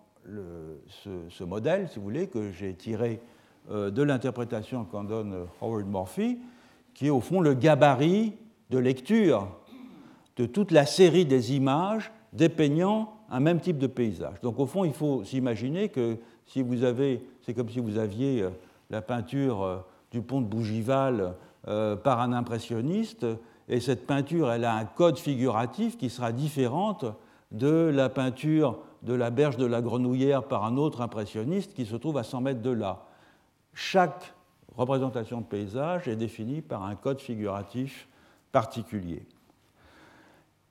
[0.87, 3.19] ce, modèle, si vous voulez, que j'ai tiré
[3.71, 6.37] euh, de l'interprétation qu'en donne Howard Murphy,
[6.93, 8.35] qui est au fond le gabarit
[8.69, 9.47] de lecture
[10.37, 14.39] de toute la série des images dépeignant un même type de paysage.
[14.41, 18.43] Donc au fond, il faut s'imaginer que si vous avez, c'est comme si vous aviez
[18.43, 18.49] euh,
[18.89, 19.77] la peinture euh,
[20.11, 21.33] du pont de Bougival
[21.67, 23.25] euh, par un impressionniste,
[23.67, 27.05] et cette peinture, elle a un code figuratif qui sera différente
[27.51, 31.95] de la peinture de la berge de la Grenouillère par un autre impressionniste qui se
[31.95, 33.05] trouve à 100 mètres de là.
[33.73, 34.33] Chaque
[34.75, 38.07] représentation de paysage est définie par un code figuratif
[38.55, 39.23] particulier.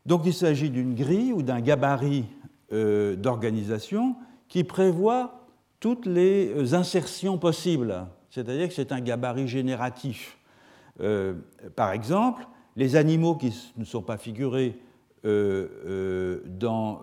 [0.07, 2.25] Donc il s'agit d'une grille ou d'un gabarit
[2.73, 4.17] euh, d'organisation
[4.49, 5.47] qui prévoit
[5.81, 10.39] toutes les euh, insertions possibles, c'est-à-dire que c'est un gabarit génératif.
[11.03, 11.35] Euh,
[11.77, 14.79] par exemple, les animaux qui ne sont pas figurés
[15.25, 17.01] dans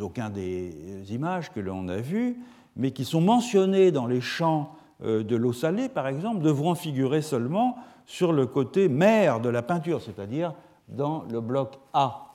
[0.00, 2.36] aucun des images que l'on a vues,
[2.74, 7.76] mais qui sont mentionnés dans les champs de l'eau salée, par exemple, devront figurer seulement
[8.08, 10.54] sur le côté mer de la peinture, c'est-à-dire
[10.88, 12.34] dans le bloc A.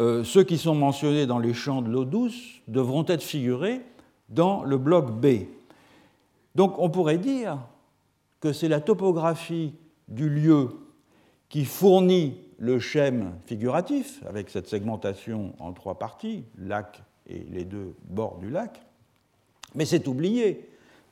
[0.00, 3.80] Euh, ceux qui sont mentionnés dans les champs de l'eau douce devront être figurés
[4.28, 5.46] dans le bloc B.
[6.54, 7.58] Donc on pourrait dire
[8.40, 9.72] que c'est la topographie
[10.08, 10.68] du lieu
[11.48, 17.94] qui fournit le schème figuratif, avec cette segmentation en trois parties, lac et les deux
[18.04, 18.82] bords du lac,
[19.74, 20.68] Mais c'est oublier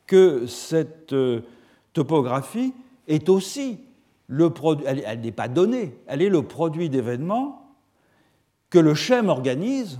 [0.07, 1.14] que cette
[1.94, 2.74] topographie
[3.09, 3.78] est aussi
[4.26, 7.62] le produit, elle n'est pas donnée, elle est le produit d'événements
[8.68, 9.98] que le schème organise,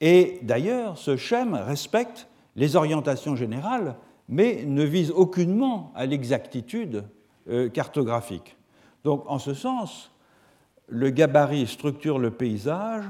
[0.00, 3.96] et d'ailleurs ce schème respecte les orientations générales,
[4.28, 7.04] mais ne vise aucunement à l'exactitude
[7.48, 8.56] euh, cartographique.
[9.04, 10.10] Donc en ce sens,
[10.88, 13.04] le gabarit structure le paysage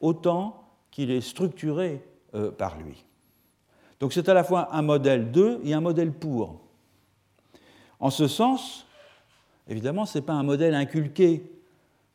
[0.00, 2.02] autant qu'il est structuré
[2.34, 3.04] euh, par lui.
[4.00, 6.65] Donc c'est à la fois un modèle de et un modèle pour.
[8.00, 8.86] En ce sens,
[9.68, 11.50] évidemment, ce n'est pas un modèle inculqué.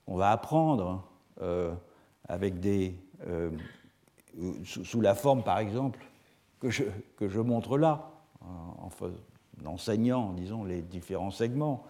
[0.07, 1.03] On va apprendre
[1.41, 1.73] euh,
[2.27, 2.95] avec des,
[4.63, 5.99] sous, la forme, par exemple,
[6.59, 6.83] que je,
[7.17, 8.89] que je montre là, en,
[9.65, 11.83] enseignant, disons, les différents segments.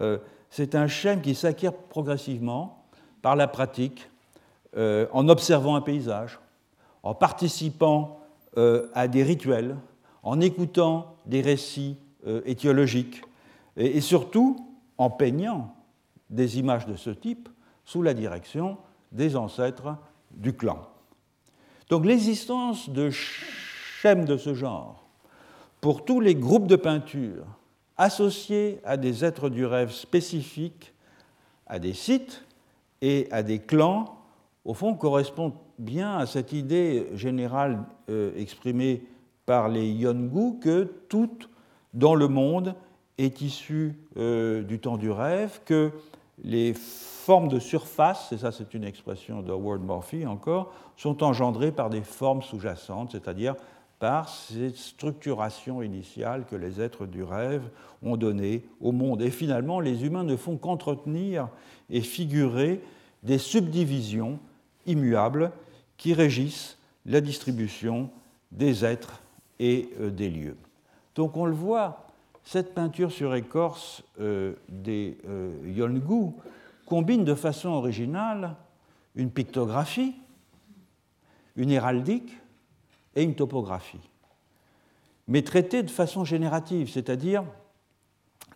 [0.00, 0.18] Euh,
[0.50, 2.84] c'est un schème qui s'acquiert progressivement
[3.22, 4.08] par la pratique,
[4.76, 6.38] euh, en observant un paysage,
[7.02, 8.20] en participant
[8.56, 9.76] euh, à des rituels,
[10.22, 11.96] en écoutant des récits
[12.44, 13.22] étiologiques,
[13.78, 15.74] et, surtout en peignant
[16.28, 17.48] des images de ce type
[17.84, 18.76] sous la direction
[19.12, 19.96] des ancêtres
[20.32, 20.82] du clan.
[21.88, 25.08] Donc l'existence de schèmes de ce genre
[25.80, 27.46] pour tous les groupes de peinture
[27.96, 30.92] associés à des êtres du rêve spécifiques,
[31.66, 32.44] à des sites
[33.00, 34.18] et à des clans,
[34.64, 39.02] au fond correspond bien à cette idée générale euh, exprimée
[39.46, 41.30] par les Yongu que tout
[41.94, 42.74] dans le monde
[43.18, 45.90] est issu euh, du temps du rêve, que
[46.42, 51.72] les formes de surface, et ça c'est une expression de Ward Murphy encore, sont engendrées
[51.72, 53.56] par des formes sous-jacentes, c'est-à-dire
[53.98, 57.62] par ces structurations initiales que les êtres du rêve
[58.02, 59.22] ont données au monde.
[59.22, 61.48] Et finalement, les humains ne font qu'entretenir
[61.90, 62.80] et figurer
[63.24, 64.38] des subdivisions
[64.86, 65.50] immuables
[65.96, 68.10] qui régissent la distribution
[68.52, 69.20] des êtres
[69.58, 70.56] et euh, des lieux.
[71.14, 72.07] Donc on le voit,
[72.48, 76.32] cette peinture sur écorce euh, des euh, Yolngu
[76.86, 78.56] combine de façon originale
[79.16, 80.14] une pictographie,
[81.56, 82.32] une héraldique
[83.14, 84.00] et une topographie,
[85.26, 87.44] mais traitée de façon générative, c'est-à-dire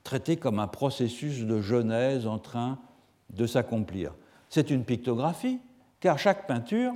[0.04, 2.78] traitée comme un processus de genèse en train
[3.28, 4.14] de s'accomplir.
[4.48, 5.60] C'est une pictographie,
[6.00, 6.94] car chaque peinture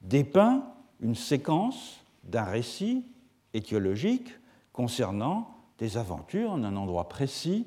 [0.00, 0.64] dépeint
[1.00, 3.04] une séquence d'un récit
[3.52, 4.32] étiologique
[4.72, 7.66] concernant des aventures en un endroit précis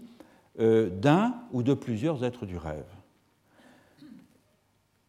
[0.59, 2.85] euh, d'un ou de plusieurs êtres du rêve.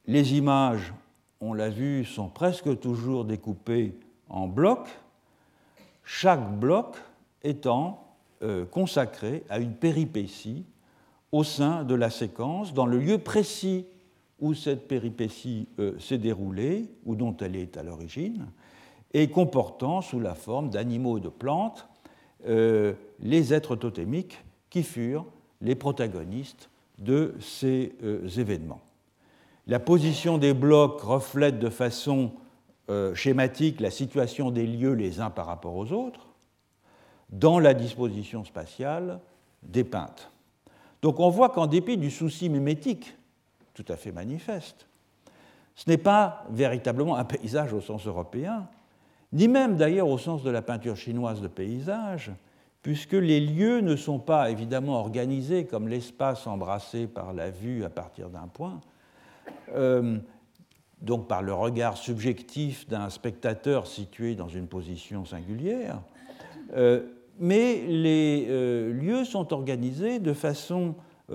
[0.06, 0.92] Les images,
[1.40, 4.88] on l'a vu, sont presque toujours découpées en blocs,
[6.04, 6.96] chaque bloc
[7.42, 8.08] étant
[8.42, 10.64] euh, consacré à une péripétie
[11.32, 13.86] au sein de la séquence, dans le lieu précis
[14.40, 18.46] où cette péripétie euh, s'est déroulée ou dont elle est à l'origine,
[19.12, 21.88] et comportant sous la forme d'animaux et de plantes
[22.46, 24.38] euh, les êtres totémiques
[24.70, 25.26] qui furent
[25.60, 27.92] les protagonistes de ces
[28.36, 28.80] événements.
[29.66, 32.32] La position des blocs reflète de façon
[32.90, 36.28] euh, schématique la situation des lieux les uns par rapport aux autres
[37.28, 39.20] dans la disposition spatiale
[39.62, 40.30] dépeinte.
[41.02, 43.14] Donc on voit qu'en dépit du souci mimétique
[43.74, 44.88] tout à fait manifeste,
[45.76, 48.66] ce n'est pas véritablement un paysage au sens européen,
[49.32, 52.32] ni même d'ailleurs au sens de la peinture chinoise de paysage,
[52.82, 57.90] puisque les lieux ne sont pas évidemment organisés comme l'espace embrassé par la vue à
[57.90, 58.80] partir d'un point,
[59.74, 60.18] euh,
[61.02, 66.00] donc par le regard subjectif d'un spectateur situé dans une position singulière,
[66.76, 67.02] euh,
[67.38, 70.94] mais les euh, lieux sont organisés de façon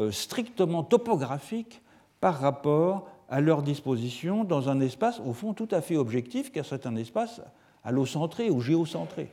[0.10, 1.84] strictement topographique
[2.20, 6.66] par rapport à leur disposition dans un espace au fond tout à fait objectif, car
[6.66, 7.42] c'est un espace
[7.84, 9.30] allocentré ou géocentré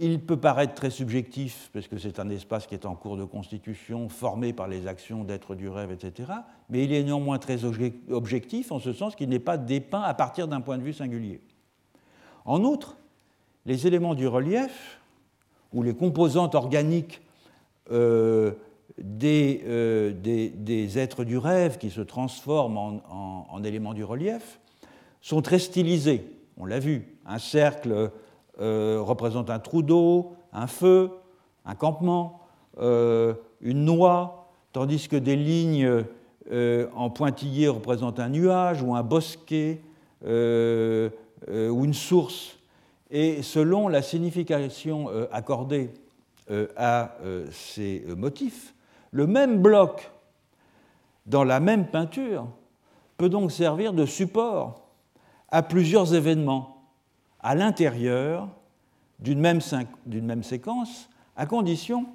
[0.00, 3.24] il peut paraître très subjectif, parce que c'est un espace qui est en cours de
[3.24, 6.32] constitution, formé par les actions d'être du rêve, etc.,
[6.70, 10.48] mais il est néanmoins très objectif en ce sens qu'il n'est pas dépeint à partir
[10.48, 11.40] d'un point de vue singulier.
[12.44, 12.96] En outre,
[13.66, 15.00] les éléments du relief,
[15.72, 17.20] ou les composantes organiques
[17.90, 18.52] euh,
[19.24, 24.60] euh, des, êtres du rêve qui se transforment en éléments du relief,
[25.20, 26.24] sont très stylisés.
[26.56, 28.10] On l'a vu, un cercle
[28.60, 31.10] euh, représente un trou d'eau, un feu,
[31.64, 32.40] un campement,
[32.80, 36.04] euh, une noix, tandis que des lignes
[36.50, 39.80] euh, en pointillé représentent un nuage ou un bosquet
[40.24, 42.58] ou une source.
[43.10, 45.90] Et selon la signification accordée
[46.76, 47.16] à
[47.52, 48.74] ces motifs,
[49.12, 50.10] le même bloc
[51.26, 52.48] dans la même peinture
[53.16, 54.87] peut donc servir de support
[55.50, 56.78] à plusieurs événements
[57.40, 58.48] à l'intérieur
[59.18, 59.60] d'une même,
[60.42, 62.06] séquence, à condition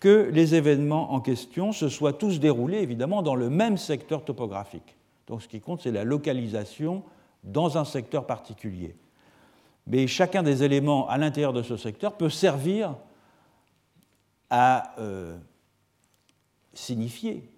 [0.00, 4.96] que les événements en question se soient tous déroulés évidemment dans le même secteur topographique.
[5.26, 7.02] Donc ce qui compte, c'est la localisation
[7.42, 8.94] dans un secteur particulier.
[9.86, 12.94] Mais chacun des éléments à l'intérieur de ce secteur peut servir
[14.50, 15.36] à euh,
[16.72, 17.48] signifier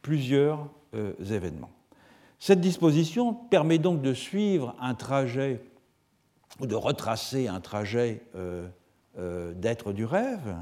[0.00, 1.70] plusieurs euh, événements.
[2.44, 5.60] Cette disposition permet donc de suivre un trajet
[6.58, 8.66] ou de retracer un trajet euh,
[9.54, 10.56] d'être du rêve,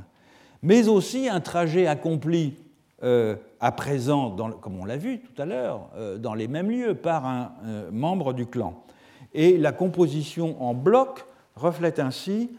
[0.62, 2.52] mais aussi un trajet accompli
[3.00, 7.52] à présent, comme on l'a vu tout à l'heure, dans les mêmes lieux par un
[7.90, 8.84] membre du clan.
[9.32, 11.24] Et la composition en bloc
[11.56, 12.50] reflète ainsi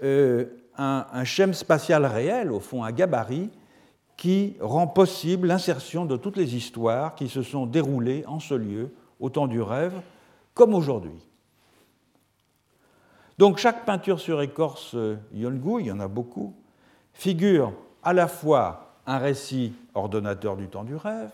[0.00, 0.46] un,
[0.78, 3.50] un schème spatial réel, au fond un gabarit,
[4.20, 8.92] qui rend possible l'insertion de toutes les histoires qui se sont déroulées en ce lieu,
[9.18, 9.94] au temps du rêve,
[10.52, 11.26] comme aujourd'hui.
[13.38, 16.52] Donc chaque peinture sur écorce euh, Yongu, il y en a beaucoup,
[17.14, 21.32] figure à la fois un récit ordonnateur du temps du rêve,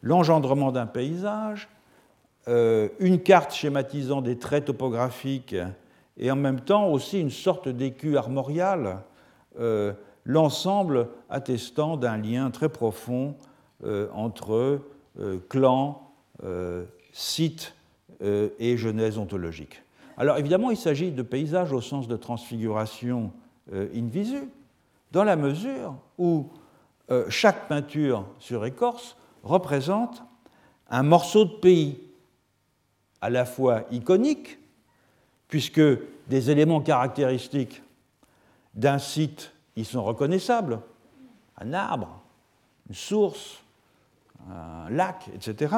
[0.00, 1.68] l'engendrement d'un paysage,
[2.48, 5.56] euh, une carte schématisant des traits topographiques
[6.16, 9.00] et en même temps aussi une sorte d'écu armorial
[9.60, 9.92] euh,
[10.24, 13.36] l'ensemble attestant d'un lien très profond
[13.84, 14.80] euh, entre
[15.20, 16.10] euh, clan,
[16.42, 17.74] euh, site
[18.58, 19.82] et genèse ontologique.
[20.16, 23.32] Alors évidemment, il s'agit de paysages au sens de transfiguration
[23.70, 24.48] in visu,
[25.12, 26.48] dans la mesure où
[27.28, 30.22] chaque peinture sur écorce représente
[30.88, 31.98] un morceau de pays,
[33.20, 34.58] à la fois iconique,
[35.48, 35.82] puisque
[36.28, 37.82] des éléments caractéristiques
[38.74, 40.80] d'un site ils sont reconnaissables.
[41.58, 42.20] Un arbre,
[42.88, 43.62] une source,
[44.50, 45.74] un lac, etc.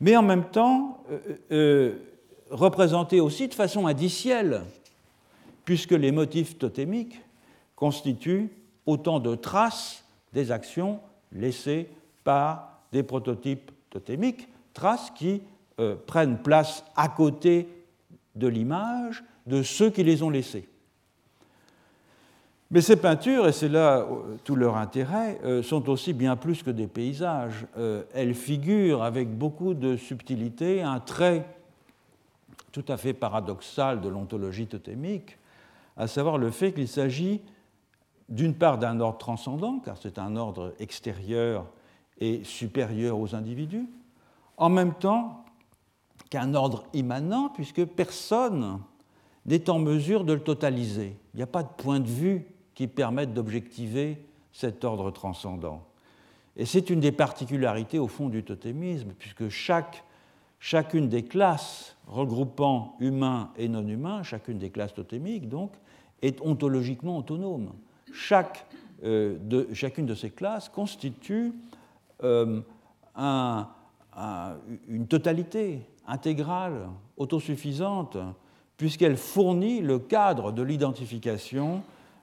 [0.00, 1.18] Mais en même temps, euh,
[1.52, 1.94] euh,
[2.50, 4.62] représentés aussi de façon indicielle,
[5.64, 7.20] puisque les motifs totémiques
[7.74, 8.50] constituent
[8.86, 11.00] autant de traces des actions
[11.32, 11.88] laissées
[12.24, 15.42] par des prototypes totémiques, traces qui
[15.80, 17.68] euh, prennent place à côté
[18.34, 20.68] de l'image de ceux qui les ont laissées.
[22.70, 26.64] Mais ces peintures, et c'est là euh, tout leur intérêt, euh, sont aussi bien plus
[26.64, 27.66] que des paysages.
[27.78, 31.46] Euh, elles figurent avec beaucoup de subtilité un trait
[32.72, 35.38] tout à fait paradoxal de l'ontologie totémique,
[35.96, 37.40] à savoir le fait qu'il s'agit
[38.28, 41.66] d'une part d'un ordre transcendant, car c'est un ordre extérieur
[42.18, 43.88] et supérieur aux individus,
[44.56, 45.44] en même temps
[46.28, 48.80] qu'un ordre immanent, puisque personne
[49.46, 51.16] n'est en mesure de le totaliser.
[51.32, 52.46] Il n'y a pas de point de vue
[52.76, 54.18] qui permettent d'objectiver
[54.52, 55.82] cet ordre transcendant.
[56.56, 60.04] Et c'est une des particularités au fond du totémisme, puisque chaque,
[60.60, 65.72] chacune des classes regroupant humains et non humains, chacune des classes totémiques donc,
[66.22, 67.72] est ontologiquement autonome.
[68.12, 68.66] Chaque,
[69.04, 71.52] euh, chacune de ces classes constitue
[72.22, 72.60] euh,
[73.14, 73.68] un,
[74.88, 78.18] une totalité intégrale, autosuffisante,
[78.76, 81.82] puisqu'elle fournit le cadre de l'identification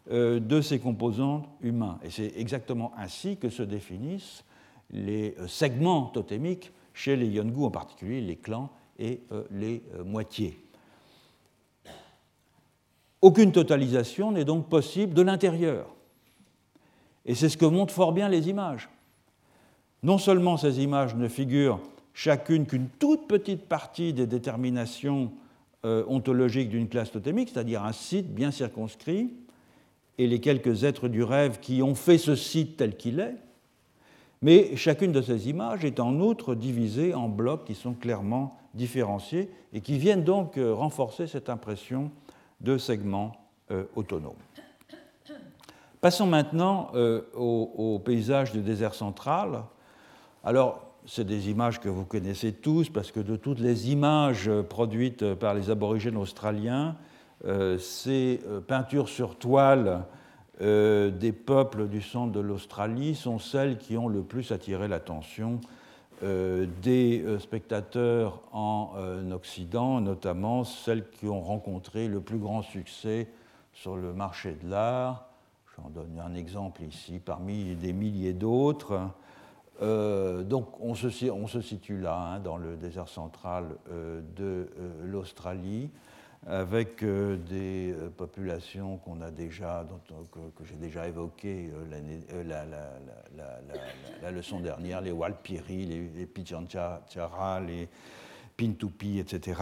[0.09, 1.97] de ces composants humains.
[2.03, 4.43] Et c'est exactement ainsi que se définissent
[4.93, 10.59] les euh, segments totémiques chez les Yongu, en particulier les clans et euh, les moitiés.
[13.21, 15.87] Aucune totalisation n'est donc possible de l'intérieur.
[17.25, 18.89] Et c'est ce que montrent fort bien les images.
[20.03, 21.79] Non seulement ces images ne figurent
[22.13, 25.31] chacune qu'une toute petite partie des déterminations
[25.83, 29.31] ontologiques d'une classe totémique, c'est-à-dire un site bien circonscrit,
[30.17, 33.35] et les quelques êtres du rêve qui ont fait ce site tel qu'il est,
[34.41, 39.49] mais chacune de ces images est en outre divisée en blocs qui sont clairement différenciés
[39.71, 42.11] et qui viennent donc euh, renforcer cette impression
[42.59, 43.31] de segments
[43.71, 44.33] euh, autonomes.
[46.01, 49.63] Passons maintenant euh, au, au, paysage du désert central.
[50.43, 55.33] Alors, c'est des images que vous connaissez tous parce que de toutes les images produites
[55.35, 57.12] par les aborigènes australiens, euh,
[57.43, 60.05] ces euh, peintures sur toile
[60.61, 65.59] euh, des peuples du centre de l'Australie sont celles qui ont le plus attiré l'attention
[66.21, 68.93] des spectateurs en
[69.31, 73.27] Occident, notamment celles qui ont rencontré le plus grand succès
[73.73, 75.27] sur le marché de l'art.
[75.75, 79.01] J'en donne un exemple ici parmi des milliers d'autres.
[79.81, 83.65] donc on se, on se, situe là, hein, dans le désert central
[84.37, 84.69] de
[85.03, 85.89] l'Australie
[86.45, 92.43] avec euh, des euh, populations qu'on a déjà, que, j'ai déjà évoquées euh,
[94.21, 97.87] la, leçon dernière, les Walpiri, les, les Pichanchara, les
[98.57, 99.55] Pintupi, etc.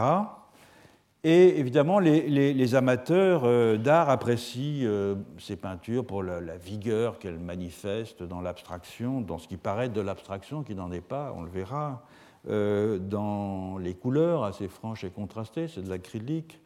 [1.24, 8.24] Et évidemment, les, amateurs euh, d'art apprécient euh, ces peintures pour la, vigueur qu'elles manifestent
[8.24, 12.04] dans l'abstraction, dans ce qui paraît de l'abstraction, qui n'en est pas, on le verra,
[12.50, 16.60] euh, dans les couleurs assez franches et contrastées, c'est de l'acrylique,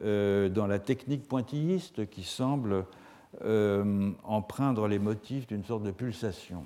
[0.00, 2.86] dans la technique pointilliste qui semble
[4.24, 6.64] empreindre les motifs d'une sorte de pulsation.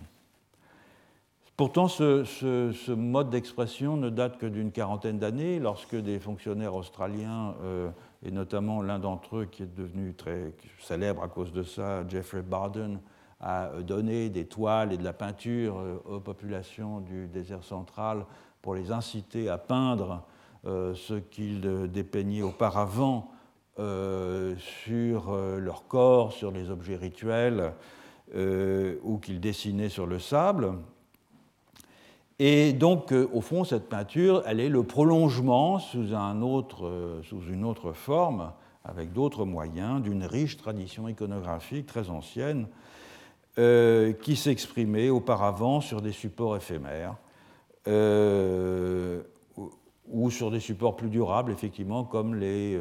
[1.56, 7.90] Pourtant, ce, mode d'expression ne date que d'une quarantaine d'années, lorsque des fonctionnaires australiens, euh,
[8.24, 12.42] et notamment l'un d'entre eux qui est devenu très célèbre à cause de ça, Jeffrey
[12.42, 12.98] Barden,
[13.40, 18.26] a donné des toiles et de la peinture euh, aux populations du désert central
[18.60, 20.33] pour les inciter à peindre euh,
[20.64, 23.30] ce qu'ils dépeignaient auparavant
[23.76, 27.72] sur leur corps, sur les objets rituels,
[28.34, 30.74] ou qu'ils dessinaient sur le sable.
[32.38, 37.92] Et donc, euh, au fond, cette peinture, elle est le prolongement sous, euh, une autre
[37.92, 38.52] forme,
[38.84, 42.66] avec d'autres moyens, d'une riche tradition iconographique très ancienne,
[43.58, 47.14] euh, qui s'exprimait auparavant sur des supports éphémères,
[50.08, 52.78] ou sur des supports plus durables, effectivement, comme les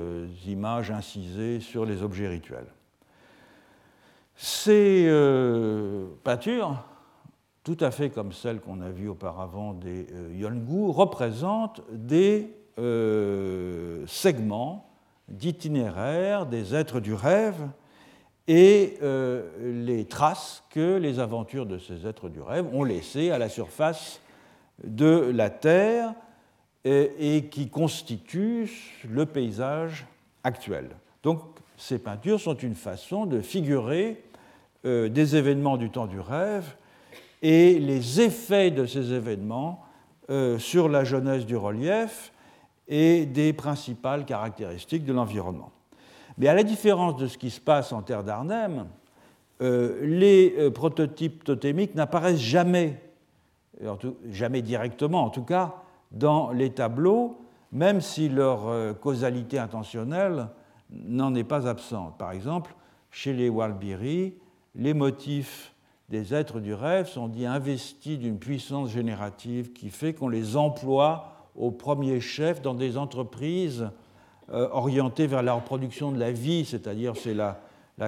[0.48, 2.68] images incisées sur les objets rituels.
[4.36, 5.08] Ces
[6.24, 6.84] peintures
[7.64, 14.06] tout à fait comme celles qu'on a vues auparavant des euh, Yongu, représentent des euh,
[14.06, 14.90] segments
[15.30, 17.70] d'itinéraire des êtres du rêve
[18.50, 19.50] et euh,
[19.86, 24.20] les traces que les aventures de ces êtres du rêve ont laissées à la surface
[24.84, 26.14] de la Terre
[26.86, 30.06] et, qui constituent le paysage
[30.44, 30.90] actuel.
[31.24, 31.42] Donc
[31.78, 34.22] ces peintures sont une façon de figurer
[34.84, 36.76] des événements du temps du rêve
[37.44, 39.84] et les effets de ces événements
[40.30, 42.32] euh, sur la jeunesse du relief
[42.88, 45.72] et des principales caractéristiques de l'environnement.
[46.38, 48.88] Mais à la différence de ce qui se passe en terre d'Arnhem,
[49.62, 53.02] euh, les euh, prototypes totémiques n'apparaissent jamais,
[54.32, 55.76] jamais directement en tout cas,
[56.14, 57.38] dans les tableaux,
[57.72, 60.48] même si leur causalité intentionnelle
[60.92, 62.18] n'en est pas absente.
[62.18, 62.76] Par exemple,
[63.12, 64.36] chez les Walbiri,
[64.76, 65.74] les motifs
[66.10, 71.34] des êtres du rêve sont dits investis d'une puissance générative qui fait qu'on les emploie
[71.56, 73.90] au premier chef dans des entreprises
[74.52, 77.60] euh, orientées vers la reproduction de la vie, c'est-à-dire c'est la,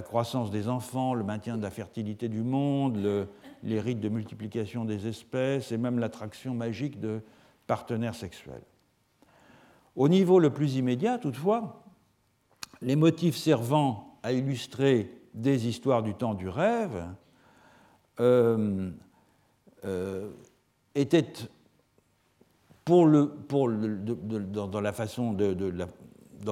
[0.01, 3.28] croissance des enfants, le maintien de la fertilité du monde,
[3.64, 7.22] les rites de multiplication des espèces et même l'attraction magique de
[7.68, 8.63] partenaires sexuels.
[9.95, 11.84] Au niveau le plus immédiat, toutefois,
[12.82, 17.05] les motifs servant à illustrer des histoires du temps du rêve,
[18.20, 18.89] euh,
[19.84, 20.32] euh,
[20.95, 21.34] étaient
[22.86, 23.05] dans,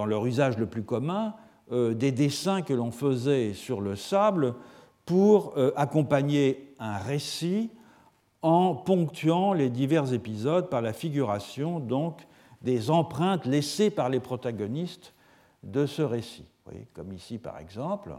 [0.06, 1.36] leur usage le plus commun,
[1.72, 4.56] euh, des dessins que l'on faisait sur le sable
[5.06, 7.70] pour accompagner un récit
[8.44, 12.28] en ponctuant les divers épisodes par la figuration donc
[12.62, 15.14] des empreintes laissées par les protagonistes
[15.64, 16.46] de ce récit.
[16.94, 18.14] Comme ici par exemple.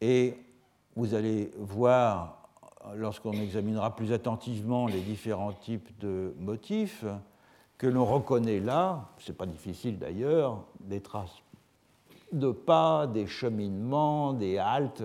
[0.00, 0.36] Et
[0.94, 2.48] vous allez voir,
[2.94, 7.04] lorsqu'on examinera plus attentivement les différents types de motifs,
[7.78, 11.42] que l'on reconnaît là, ce n'est pas difficile d'ailleurs, des traces
[12.32, 15.04] de pas, des cheminements, des haltes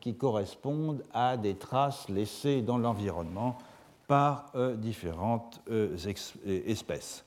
[0.00, 3.58] qui correspondent à des traces laissées dans l'environnement
[4.06, 5.96] par euh, différentes euh,
[6.46, 7.24] espèces.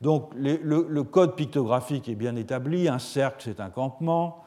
[0.00, 4.44] Donc le, code pictographique est bien établi, un cercle c'est un campement,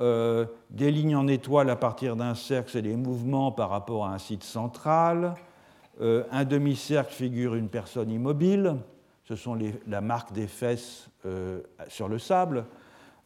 [0.00, 4.14] euh, des lignes en étoile à partir d'un cercle, c'est des mouvements par rapport à
[4.14, 5.34] un site central.
[6.00, 8.76] Euh, un demi-cercle figure une personne immobile,
[9.24, 12.64] ce sont la marque des fesses euh, sur le sable.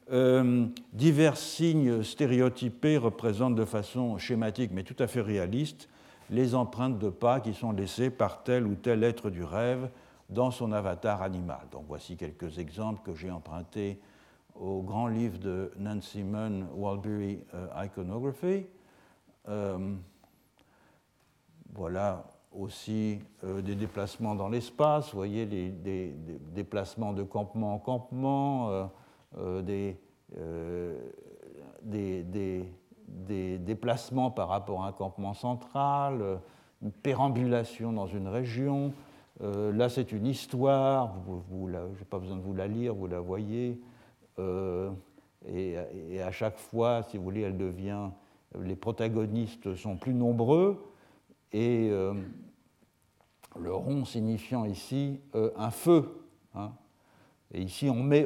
[0.09, 5.89] Divers signes stéréotypés représentent de façon schématique mais tout à fait réaliste
[6.31, 9.89] les empreintes de pas qui sont laissées par tel ou tel être du rêve
[10.29, 11.61] dans son avatar animal.
[11.71, 14.01] Donc voici quelques exemples que j'ai empruntés
[14.55, 18.67] au grand livre de Nancy Munn, Walbury euh, Iconography.
[19.49, 19.95] Euh,
[21.75, 26.15] voilà aussi euh, des déplacements dans l'espace, vous voyez, des,
[26.55, 28.91] déplacements de campement en campement,
[29.63, 29.97] des,
[31.83, 36.41] des, déplacements par rapport à un campement central,
[36.83, 38.93] une pérambulation dans une région.
[39.41, 41.15] là, c'est une histoire,
[41.51, 43.81] je n'ai pas besoin de vous la lire, vous la voyez.
[44.39, 44.91] Euh,
[45.49, 48.11] et, à chaque fois, si vous voulez, elle devient.
[48.61, 50.93] Les protagonistes sont plus nombreux
[51.53, 52.15] et euh,
[53.59, 56.25] le rond signifiant ici euh, un feu.
[56.55, 56.73] Hein.
[57.57, 58.21] Et ici, on met,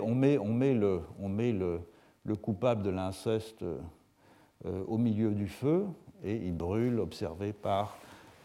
[0.74, 5.86] le, coupable de l'inceste euh, au milieu du feu
[6.24, 7.96] et il brûle, observé par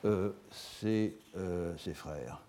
[0.06, 2.40] euh, ses, euh, ses, frères.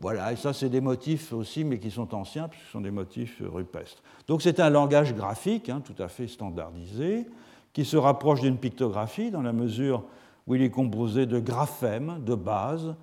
[0.00, 2.90] voilà, et ça, c'est des motifs aussi, mais qui sont anciens, puisque ce sont des
[2.90, 4.02] motifs rupestres.
[4.26, 7.24] Donc, c'est un langage graphique hein, tout à fait standardisé,
[7.72, 10.02] qui se rapproche d'une pictographie dans la mesure
[10.48, 12.96] où il est composé de graphèmes, de bases,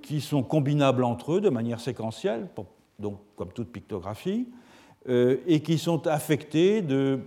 [0.00, 2.48] qui sont combinables entre eux de manière séquentielle,
[2.98, 4.48] donc comme toute pictographie,
[5.08, 7.18] euh, et qui sont affectés d'un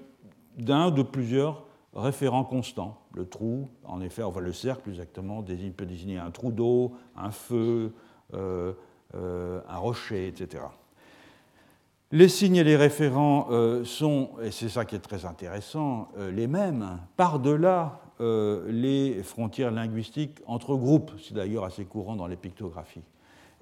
[0.58, 3.02] de, de, plusieurs référents constants.
[3.14, 7.32] Le trou, en effet, enfin le cercle plus exactement, peut désigner un trou d'eau, un
[7.32, 7.94] feu,
[8.34, 8.74] euh,
[9.14, 10.64] un rocher, etc.
[12.14, 13.48] Les signes et les référents
[13.86, 20.42] sont, et c'est ça qui est très intéressant, les mêmes par-delà euh, les frontières linguistiques
[20.46, 21.12] entre groupes.
[21.20, 23.02] C'est d'ailleurs assez courant dans les pictographies.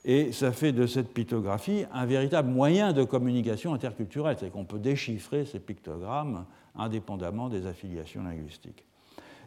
[0.06, 4.80] Et ça fait de cette pictographie un véritable moyen de communication interculturelle, c'est qu'on peut
[4.80, 6.45] déchiffrer ces pictogrammes
[6.76, 8.86] indépendamment des affiliations linguistiques.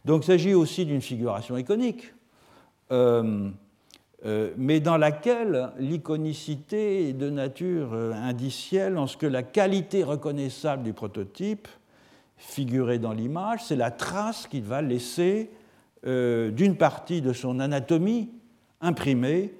[0.04, 2.12] Donc il s'agit aussi d'une figuration iconique,
[2.90, 3.48] euh,
[4.26, 10.82] euh, mais dans laquelle l'iconicité est de nature indicielle en ce que la qualité reconnaissable
[10.82, 11.68] du prototype
[12.36, 15.50] figuré dans l'image, c'est la trace qu'il va laisser
[16.04, 18.28] euh, d'une partie de son anatomie
[18.80, 19.54] imprimée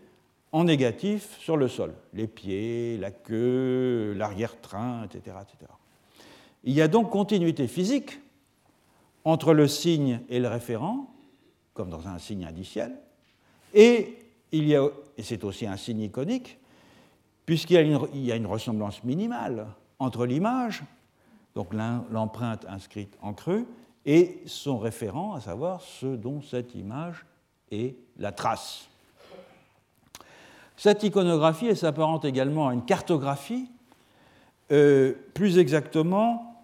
[0.52, 1.94] en négatif sur le sol.
[2.12, 5.70] Les pieds, la queue, l'arrière-train, etc., etc.
[6.64, 8.20] Il y a donc continuité physique
[9.24, 11.12] entre le signe et le référent,
[11.74, 12.92] comme dans un signe indiciel,
[13.74, 14.18] et,
[14.52, 16.58] et c'est aussi un signe iconique,
[17.46, 19.66] puisqu'il y a une ressemblance minimale
[19.98, 20.84] entre l'image
[21.54, 21.68] donc
[22.10, 23.66] l'empreinte inscrite en creux,
[24.04, 27.24] et son référent, à savoir ce dont cette image
[27.70, 28.88] est la trace.
[30.76, 33.68] Cette iconographie s'apparente également à une cartographie,
[34.70, 36.56] euh, plus exactement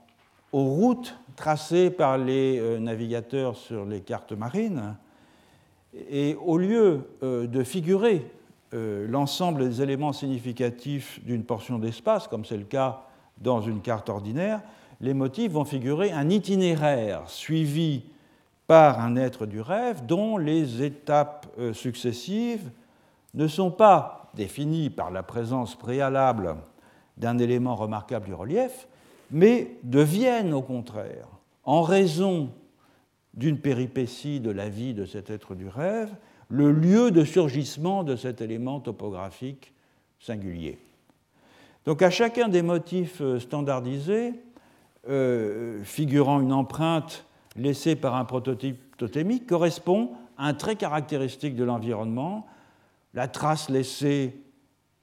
[0.52, 4.96] aux routes tracées par les euh, navigateurs sur les cartes marines.
[6.10, 8.30] Et au lieu euh, de figurer
[8.70, 13.00] l'ensemble des éléments significatifs d'une portion d'espace, comme c'est le cas
[13.38, 14.60] dans une carte ordinaire,
[15.00, 18.02] les motifs vont figurer un itinéraire suivi
[18.66, 22.70] par un être du rêve dont les étapes successives
[23.34, 26.56] ne sont pas définies par la présence préalable
[27.16, 28.88] d'un élément remarquable du relief,
[29.30, 31.28] mais deviennent au contraire,
[31.64, 32.50] en raison
[33.34, 36.10] d'une péripétie de la vie de cet être du rêve,
[36.48, 39.72] le lieu de surgissement de cet élément topographique
[40.18, 40.78] singulier.
[41.84, 44.34] Donc à chacun des motifs standardisés,
[45.08, 47.24] euh, figurant une empreinte
[47.56, 52.46] laissée par un prototype totémique correspond un trait caractéristique de l'environnement,
[53.14, 54.42] la trace laissée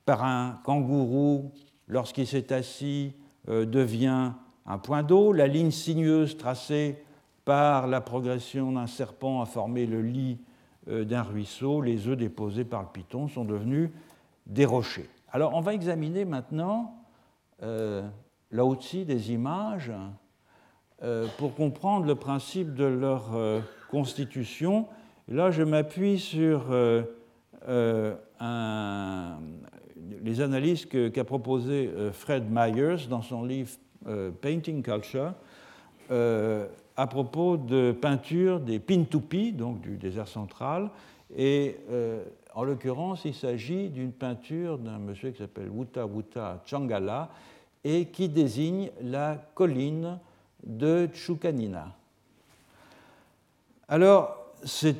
[0.05, 1.51] par un kangourou
[1.87, 3.13] lorsqu'il s'est assis
[3.49, 4.31] euh, devient
[4.65, 7.03] un point d'eau, la ligne sinueuse tracée
[7.43, 10.39] par la progression d'un serpent a formé le lit
[10.87, 13.89] euh, d'un ruisseau, les œufs déposés par le python sont devenus
[14.47, 15.09] des rochers.
[15.31, 17.01] Alors on va examiner maintenant
[18.51, 19.91] là aussi des images
[21.03, 23.59] euh, pour comprendre le principe de leur euh,
[23.91, 24.87] constitution.
[25.27, 26.73] Là, je m'appuie sur
[27.67, 28.15] euh,
[30.23, 33.71] les analyses qu'a proposées Fred Myers dans son livre
[34.41, 35.33] Painting Culture
[36.09, 40.89] à propos de peinture des Pintupi, donc du désert central,
[41.35, 41.77] et
[42.53, 47.29] en l'occurrence, il s'agit d'une peinture d'un monsieur qui s'appelle Wuta Wuta Changala,
[47.83, 50.17] et qui désigne la colline
[50.65, 51.93] de Chukanina.
[53.87, 54.95] Alors, c'est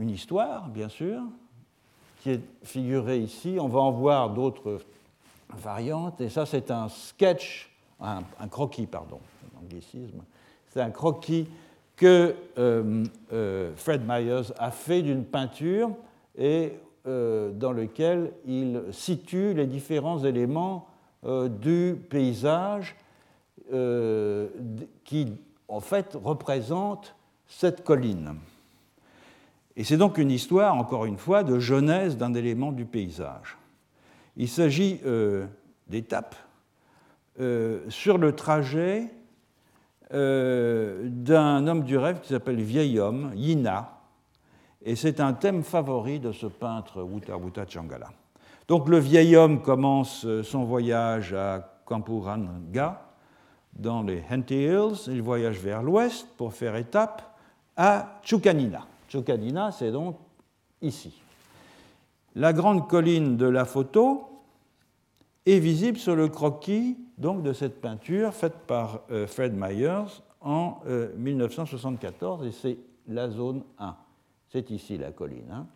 [0.00, 1.20] une histoire, bien sûr,
[2.22, 3.58] qui est figurée ici.
[3.60, 4.80] On va en voir d'autres
[5.54, 7.70] variantes, et ça, c'est un sketch,
[8.00, 9.20] un, croquis, pardon,
[9.62, 10.22] anglicisme.
[10.68, 11.48] C'est un croquis
[11.96, 15.90] que euh, euh, Fred Myers a fait d'une peinture
[16.38, 16.72] et
[17.06, 20.86] euh, dans lequel il situe les différents éléments
[21.22, 22.96] du paysage
[25.04, 25.34] qui,
[25.68, 27.14] en fait, représente
[27.46, 28.36] cette colline.
[29.76, 33.56] Et c'est donc une histoire, encore une fois, de genèse d'un élément du paysage.
[34.36, 35.46] Il s'agit euh,
[35.88, 36.36] d'étapes
[37.88, 39.08] sur le trajet
[40.10, 44.00] d'un homme du rêve qui s'appelle Vieil Homme, Yina,
[44.82, 48.08] et c'est un thème favori de ce peintre Wuta Wuta Changala.
[48.66, 53.02] Donc le vieil homme commence euh, son voyage à Kampuranga,
[53.74, 55.08] dans les Henty Hills.
[55.08, 57.22] Il voyage vers l'ouest pour faire étape
[57.76, 58.86] à Chukanina.
[59.10, 60.16] Chukanina, c'est donc
[60.80, 61.20] ici.
[62.34, 64.28] La grande colline de la photo
[65.46, 70.78] est visible sur le croquis donc, de cette peinture faite par euh, Fred Myers en
[71.18, 73.94] 1974, et c'est la zone 1.
[74.48, 75.50] C'est ici la colline.
[75.52, 75.66] Hein.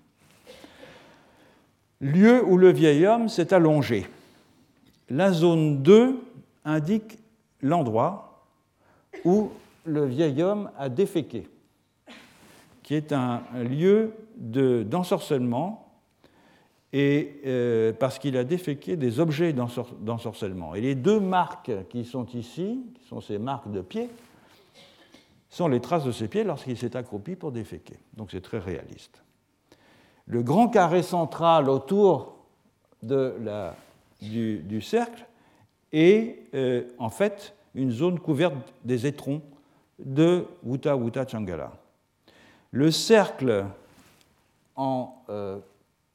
[2.00, 4.06] Lieu où le vieil homme s'est allongé.
[5.10, 6.18] La zone 2
[6.64, 7.18] indique
[7.60, 8.46] l'endroit
[9.24, 9.50] où
[9.84, 11.46] le vieil homme a déféqué,
[12.84, 15.84] qui est un lieu d'ensorcellement,
[16.94, 20.76] euh, parce qu'il a déféqué des objets d'ensorcellement.
[20.76, 24.08] Et les deux marques qui sont ici, qui sont ces marques de pied,
[25.50, 27.96] sont les traces de ses pieds lorsqu'il s'est accroupi pour déféquer.
[28.16, 29.24] Donc c'est très réaliste.
[30.26, 32.36] Le grand carré central autour
[33.02, 33.74] de la,
[34.20, 35.26] du, cercle
[35.92, 38.54] est euh, en fait une zone couverte
[38.84, 39.42] des étrons
[39.98, 41.72] de Wuta Wuta Changala.
[42.74, 43.64] Le cercle
[44.74, 45.60] en euh,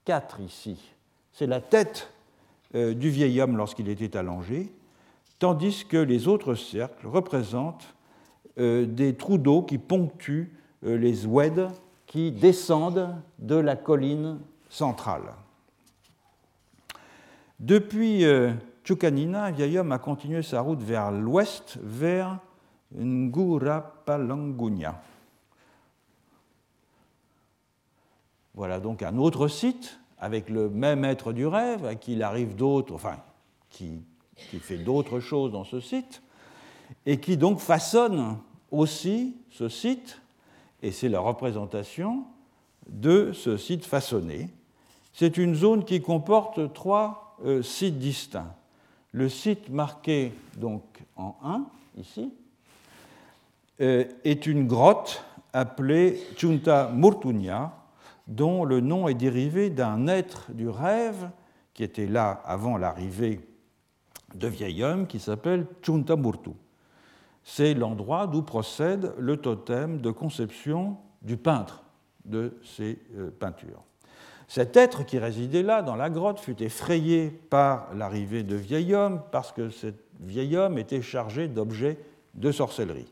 [0.04, 0.92] quatre ici,
[1.32, 2.12] c'est la tête
[2.76, 4.70] euh, du vieil homme lorsqu'il était allongé,
[5.40, 7.96] tandis que les autres cercles représentent
[8.58, 10.52] euh, des trous d'eau qui ponctuent
[10.82, 11.70] les oueds
[12.06, 14.40] qui descendent de la colline
[14.70, 15.32] centrale.
[17.58, 18.26] Depuis
[18.84, 22.38] Chukanina, un vieil homme a continué sa route vers l'ouest, vers
[22.98, 25.02] Ngurapalangunya.
[28.56, 32.56] Voilà donc un autre site avec le même être du rêve, à qui il arrive
[32.56, 33.18] d'autres, enfin,
[33.70, 34.02] qui,
[34.36, 36.22] fait d'autres choses dans ce site,
[37.06, 38.38] et qui donc façonne
[38.72, 40.22] aussi ce site,
[40.82, 42.26] et c'est la représentation
[42.88, 44.50] de ce site façonné.
[45.14, 48.54] C'est une zone qui comporte trois euh, sites distincts.
[49.12, 50.84] Le site marqué donc
[51.16, 51.66] en 1,
[51.98, 52.32] ici,
[53.82, 55.24] euh, est une grotte
[55.54, 57.74] appelée Chunta Murtunya,
[58.30, 61.30] dont le nom est dérivé d'un être du rêve
[61.74, 63.42] qui était là avant l'arrivée
[64.36, 66.52] de vieil homme qui s'appelle Chunta Murtu
[67.44, 71.84] c'est l'endroit d'où procède le totem de conception du peintre
[72.26, 73.84] de ces euh, peintures.
[74.48, 79.22] Cet être qui résidait là, dans la grotte, fut effrayé par l'arrivée de vieil homme,
[79.32, 79.88] parce que ce
[80.20, 81.98] vieil homme était chargé d'objets
[82.36, 83.12] de sorcellerie.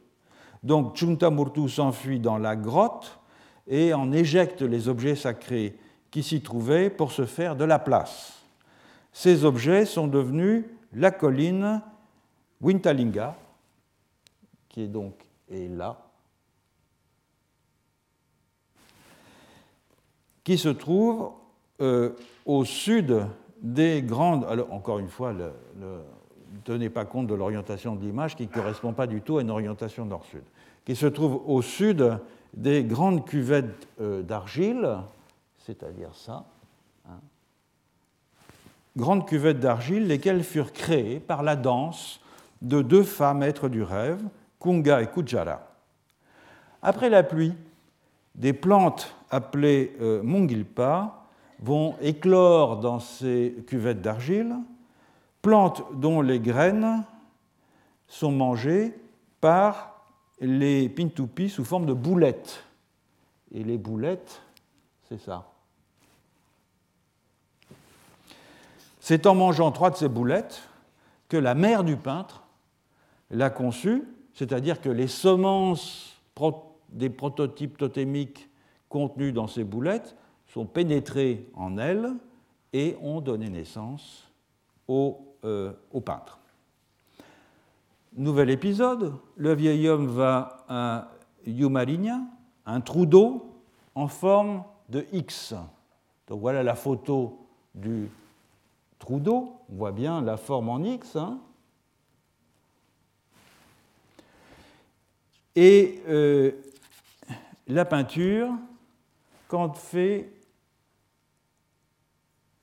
[0.63, 3.19] Donc Chuntamurtu s'enfuit dans la grotte
[3.67, 5.75] et en éjecte les objets sacrés
[6.11, 8.33] qui s'y trouvaient pour se faire de la place.
[9.11, 11.81] Ces objets sont devenus la colline
[12.61, 13.35] Wintalinga,
[14.69, 15.13] qui est donc
[15.49, 15.97] là,
[20.43, 21.31] qui se trouve
[21.81, 22.11] euh,
[22.45, 23.25] au sud
[23.61, 24.45] des grandes.
[24.69, 25.99] Encore une fois, ne
[26.63, 29.49] tenez pas compte de l'orientation de l'image qui ne correspond pas du tout à une
[29.49, 30.43] orientation nord-sud,
[30.85, 32.19] qui se trouve au sud
[32.57, 34.97] des grandes cuvettes euh, d'argile,
[35.59, 36.43] c'est-à-dire ça.
[37.07, 37.19] Hein.
[38.97, 42.19] grandes cuvettes d'argile, lesquelles furent créées par la danse
[42.63, 44.23] de deux femmes êtres du rêve,
[44.59, 45.61] Kunga et Kujara.
[46.81, 47.53] Après la pluie,
[48.33, 51.27] des plantes appelées euh, mungilpa
[51.59, 54.55] vont éclore dans ces cuvettes d'argile,
[55.43, 57.03] plantes dont les graines
[58.07, 58.97] sont mangées
[59.41, 59.96] par
[60.39, 62.63] les pintupis sous forme de boulettes.
[63.51, 64.41] Et les boulettes,
[65.07, 65.51] c'est ça.
[68.99, 70.61] C'est en mangeant trois de ces boulettes
[71.29, 72.43] que la mère du peintre
[73.29, 74.03] l'a conçu
[74.37, 76.15] c'est-à-dire que les semences
[76.89, 78.47] des prototypes totémiques
[78.87, 80.15] contenus dans ces boulettes
[80.45, 82.13] sont pénétrées en elles
[82.71, 84.31] et ont donné naissance
[84.87, 85.73] au, euh,
[86.05, 86.37] peintre.
[88.17, 91.11] Nouvel épisode, le vieil homme va à
[91.45, 92.19] Yumarinia,
[92.65, 93.61] un trou d'eau
[93.93, 95.53] en forme de X.
[96.25, 98.09] Donc voilà la photo du
[98.97, 101.39] trou d'eau, on voit bien la forme en X, hein.
[105.55, 106.53] Et euh,
[107.67, 108.49] la peinture,
[109.47, 110.31] quand fait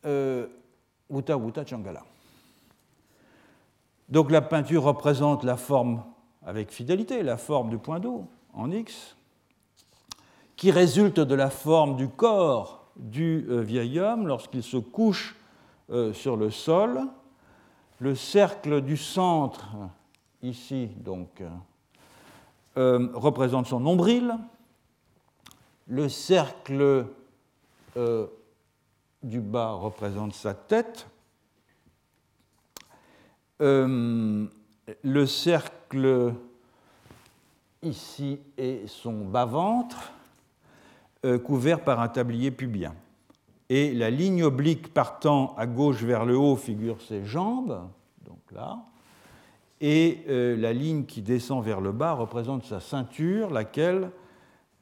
[0.04, 0.48] euh,
[1.08, 2.02] Wuta Changala.
[4.08, 6.02] Donc la peinture représente la forme,
[6.44, 9.16] avec fidélité, la forme du point d'eau en X,
[10.56, 15.36] qui résulte de la forme du corps du euh, vieil homme lorsqu'il se couche
[16.12, 17.02] sur le sol.
[17.98, 19.66] Le cercle du centre,
[20.42, 21.42] ici donc,
[22.76, 24.34] euh, représente son nombril,
[25.86, 27.06] le cercle
[27.96, 28.26] euh,
[29.22, 31.06] du bas représente sa tête,
[33.64, 34.46] euh,
[35.02, 36.34] le cercle
[37.82, 40.12] ici est son bas-ventre,
[41.42, 42.94] couvert par un tablier pubien.
[43.70, 47.88] et la ligne oblique partant à gauche vers le haut figure ses jambes,
[48.26, 48.84] donc là,
[49.86, 54.10] et euh, la ligne qui descend vers le bas représente sa ceinture, laquelle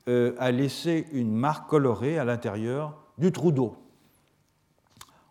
[0.08, 3.74] euh, a laissé une marque colorée à l'intérieur du trou d'eau.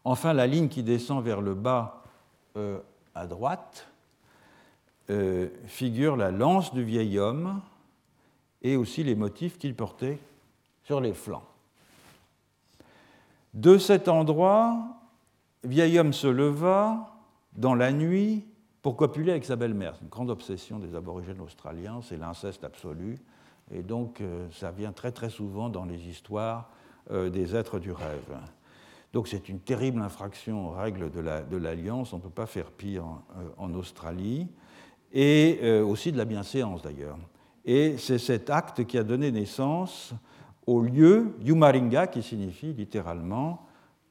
[0.04, 2.04] Enfin, la ligne qui descend vers le bas
[2.58, 2.80] euh,
[3.16, 3.88] à droite
[5.68, 7.62] figure la lance du vieil homme
[8.62, 10.20] et aussi les motifs qu'il portait
[10.84, 11.44] sur les flancs.
[13.54, 15.02] De cet endroit,
[15.64, 17.14] vieil homme se leva
[17.54, 18.46] dans la nuit
[18.82, 19.96] pour copuler avec sa belle-mère.
[19.96, 23.20] C'est une grande obsession des aborigènes australiens, c'est l'inceste absolu.
[23.72, 26.70] Et donc, euh, ça vient très très souvent dans les histoires
[27.12, 28.38] euh, des êtres du rêve.
[29.14, 32.14] Donc, c'est une terrible infraction aux règles de l'Alliance.
[32.14, 33.04] On ne peut pas faire pire
[33.38, 34.48] euh, en Australie.
[35.14, 37.18] Et aussi de la bienséance d'ailleurs.
[37.66, 40.14] Et c'est cet acte qui a donné naissance
[40.66, 43.68] au lieu Yumaringa, qui signifie littéralement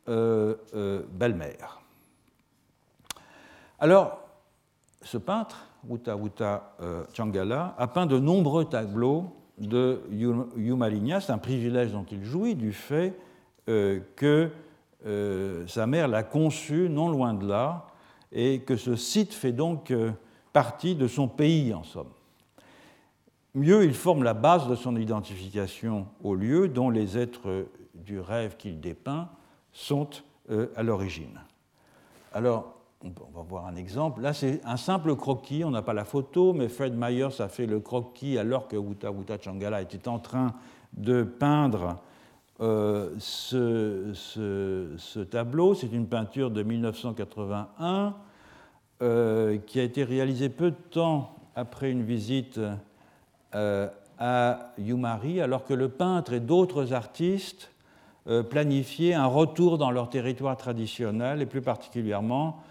[0.06, 1.80] belle-mère.
[3.78, 4.20] Alors,
[5.02, 9.24] ce peintre, Wuta euh, Changala, a peint de nombreux tableaux
[9.58, 10.02] de
[10.56, 11.20] Yumalinya.
[11.20, 13.18] C'est un privilège dont il jouit du fait
[13.68, 14.50] euh, que
[15.06, 17.86] euh, sa mère l'a conçu non loin de là
[18.32, 19.92] et que ce site fait donc
[20.52, 22.10] partie de son pays en somme.
[23.54, 28.56] Mieux, il forme la base de son identification au lieu dont les êtres du rêve
[28.56, 29.28] qu'il dépeint
[29.72, 30.08] sont
[30.48, 31.40] à l'origine.
[32.32, 34.20] Alors, on va voir un exemple.
[34.20, 37.66] Là, c'est un simple croquis, on n'a pas la photo, mais Fred Myers a fait
[37.66, 40.54] le croquis alors que Wuta Wuta Changala était en train
[40.92, 41.98] de peindre
[42.60, 45.74] euh, ce, tableau.
[45.74, 48.14] C'est une peinture de 1981
[49.00, 52.60] euh, qui a été réalisée peu de temps après une visite
[53.54, 53.88] euh,
[54.18, 57.70] à Yumari, alors que le peintre et d'autres artistes
[58.50, 62.62] planifiaient un retour dans leur territoire traditionnel et plus particulièrement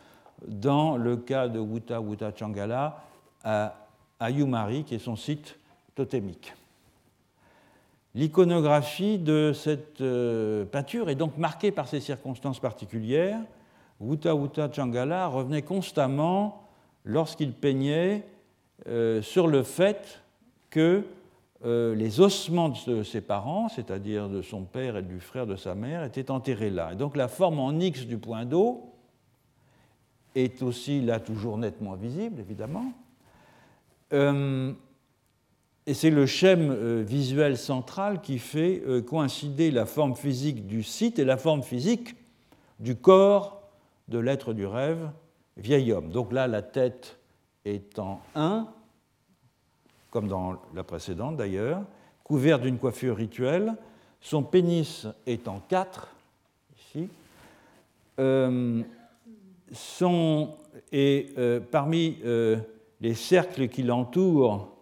[0.48, 3.02] dans le cas de Wuta Wuta Changala
[3.44, 3.74] à,
[4.30, 5.58] Yumari, qui est son site
[5.96, 6.54] totémique.
[8.20, 13.40] L'iconographie de cette euh, peinture est donc marquée par ces circonstances particulières.
[14.02, 16.68] Wuta Wuta Changala revenait constamment,
[17.06, 18.26] lorsqu'il peignait,
[18.88, 20.22] euh, sur le fait
[20.70, 21.06] que
[21.64, 25.74] euh, les ossements de ses parents, c'est-à-dire de son père et du frère de sa
[25.74, 26.92] mère, étaient enterrés là.
[26.92, 28.96] Et donc la forme en X du point d'eau
[30.36, 32.92] est aussi là toujours nettement visible, évidemment.
[35.90, 40.68] Euh, et c'est le schème euh, visuel central qui fait euh, coïncider la forme physique
[40.68, 42.16] du site et la forme physique
[42.80, 43.62] du corps
[44.08, 45.10] de l'être du rêve,
[45.58, 46.10] vieil homme.
[46.10, 47.18] Donc là, la tête
[47.66, 48.68] est en 1,
[50.12, 51.84] comme dans la précédente d'ailleurs,
[52.24, 53.76] couvert d'une coiffure rituelle.
[54.22, 56.08] Son pénis est en 4,
[56.78, 57.10] ici
[59.74, 60.56] sont,
[60.92, 62.58] et euh, parmi euh,
[63.02, 64.76] les cercles qui l'entourent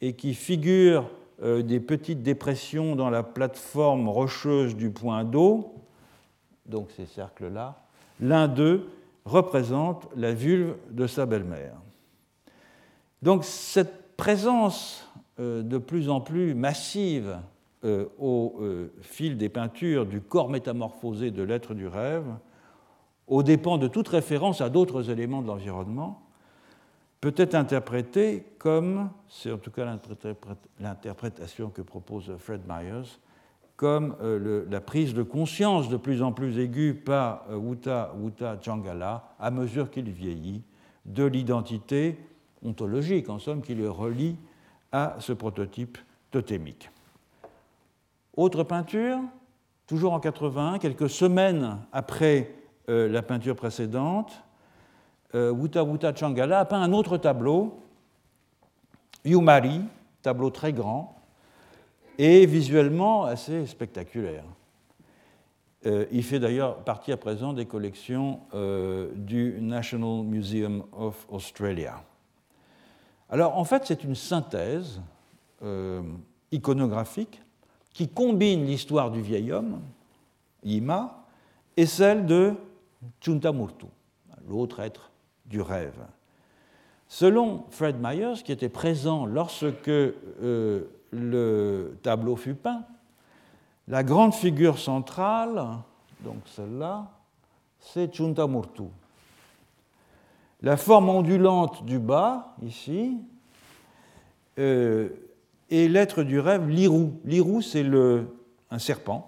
[0.00, 1.10] et qui figurent
[1.42, 5.74] euh, des petites dépressions dans la plateforme rocheuse du point d'eau,
[6.66, 7.80] donc ces cercles-là,
[8.20, 8.88] l'un d'eux
[9.24, 11.74] représente la vulve de sa belle-mère.
[13.22, 17.38] Donc cette présence de plus en plus massive
[17.84, 18.60] au
[19.02, 22.24] fil des peintures du corps métamorphosé de l'être du rêve
[23.28, 26.22] au dépens de toute référence à d'autres éléments de l'environnement,
[27.20, 29.84] peut être interprété comme, c'est en tout cas
[30.80, 33.18] l'interprétation que propose Fred Myers,
[33.76, 38.58] comme euh, la prise de conscience de plus en plus aiguë par euh, Wuta Wuta
[38.60, 40.62] Changala, à mesure qu'il vieillit,
[41.04, 42.18] de l'identité
[42.64, 44.36] ontologique, en somme, qui le relie
[44.90, 45.96] à ce prototype
[46.30, 46.90] totémique.
[48.36, 49.20] Autre peinture,
[49.86, 52.54] toujours en 81, quelques semaines après
[52.88, 54.42] euh, la peinture précédente,
[55.34, 57.82] Wuta Wuta Changala a peint un autre tableau,
[59.24, 59.82] Yumari,
[60.22, 61.16] tableau très grand
[62.16, 64.44] et visuellement assez spectaculaire.
[65.86, 68.40] Euh, il fait d'ailleurs partie à présent des collections
[69.14, 72.02] du National Museum of Australia.
[73.28, 75.00] Alors en fait, c'est une synthèse
[76.50, 77.42] iconographique
[77.92, 79.80] qui combine l'histoire du vieil homme,
[80.62, 81.26] Yima,
[81.76, 82.54] et celle de
[83.20, 83.86] Chuntamurtu,
[84.48, 85.10] l'autre être
[85.48, 85.98] du rêve.
[87.08, 92.84] Selon Fred Myers, qui était présent lorsque euh, le tableau fut peint,
[93.88, 95.64] la grande figure centrale,
[96.20, 97.10] donc celle-là,
[97.80, 98.82] c'est Chuntamurtu.
[100.60, 103.16] La forme ondulante du bas, ici,
[104.58, 105.08] euh,
[105.70, 107.10] est l'être du rêve, l'Iru.
[107.24, 107.86] L'Iru, c'est
[108.70, 109.27] un serpent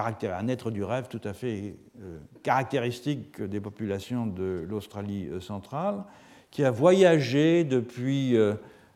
[0.00, 1.76] un être du rêve tout à fait
[2.42, 6.04] caractéristique des populations de l'Australie centrale,
[6.50, 8.36] qui a voyagé depuis,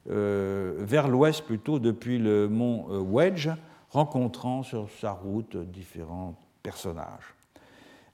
[0.06, 3.50] vers l'ouest plutôt, depuis le mont Wedge,
[3.90, 7.34] rencontrant sur sa route différents personnages.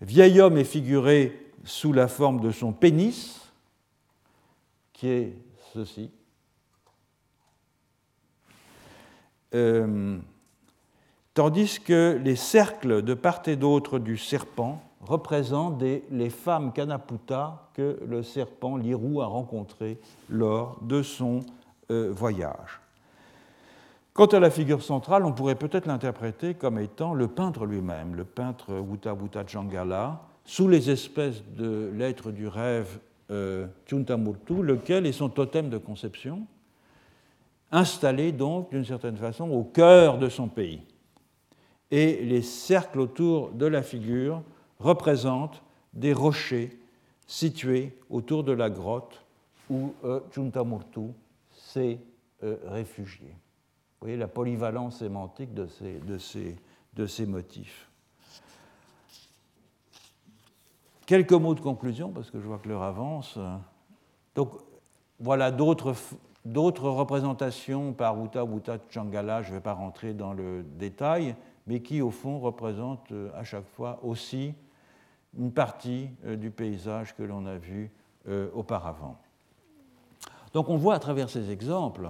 [0.00, 3.40] Vieil homme est figuré sous la forme de son pénis,
[4.92, 5.36] qui est
[5.72, 6.10] ceci.
[9.54, 10.18] Euh,
[11.34, 17.98] tandis que les cercles de part et d'autre du serpent représentent les femmes Kanaputa que
[18.06, 21.40] le serpent Lirou a rencontrées lors de son
[21.90, 22.80] euh, voyage.
[24.12, 28.24] Quant à la figure centrale, on pourrait peut-être l'interpréter comme étant le peintre lui-même, le
[28.24, 32.98] peintre Wuta Wuta Jangala, sous les espèces de l'être du rêve
[33.30, 36.46] euh, lequel est son totem de conception,
[37.70, 40.82] installé donc d'une certaine façon au cœur de son pays.
[41.90, 44.42] Et les cercles autour de la figure
[44.78, 45.62] représentent
[45.92, 46.78] des rochers
[47.26, 49.24] situés autour de la grotte
[49.68, 51.12] où euh, Chuntamurtu
[51.52, 51.98] s'est
[52.42, 53.28] euh, réfugié.
[53.28, 56.56] Vous voyez la polyvalence sémantique de ces, de ces,
[56.94, 57.88] de ces motifs.
[61.06, 63.38] Quelques mots de conclusion, parce que je vois que l'heure avance.
[64.34, 64.52] Donc,
[65.18, 65.94] voilà d'autres
[66.88, 71.34] représentations par Wuta Wuta Changala, je ne vais pas rentrer dans le détail,
[71.70, 74.54] mais qui, au fond, représentent euh, à chaque fois aussi
[75.38, 77.92] une partie euh, du paysage que l'on a vu
[78.28, 79.16] euh, auparavant.
[80.52, 82.08] Donc, on voit à travers ces exemples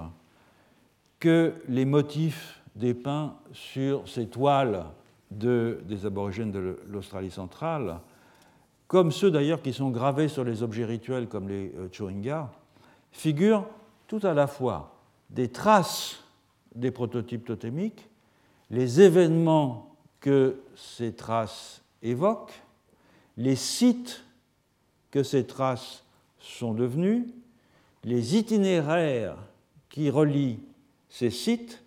[1.19, 4.87] que les motifs dépeints sur ces toiles
[5.31, 8.01] des aborigènes de l'Australie centrale
[8.87, 12.51] comme ceux d'ailleurs qui sont gravés sur les objets rituels comme les Churinga,
[13.13, 13.67] figurent
[14.09, 14.97] tout à la fois
[15.29, 16.25] des traces
[16.75, 18.10] des prototypes totémiques,
[18.71, 22.63] les événements que ces traces évoquent,
[23.37, 24.25] les sites
[25.11, 26.05] que ces traces
[26.39, 27.25] sont devenus,
[28.05, 29.37] les itinéraires
[29.89, 30.61] qui relient
[31.09, 31.83] ces sites,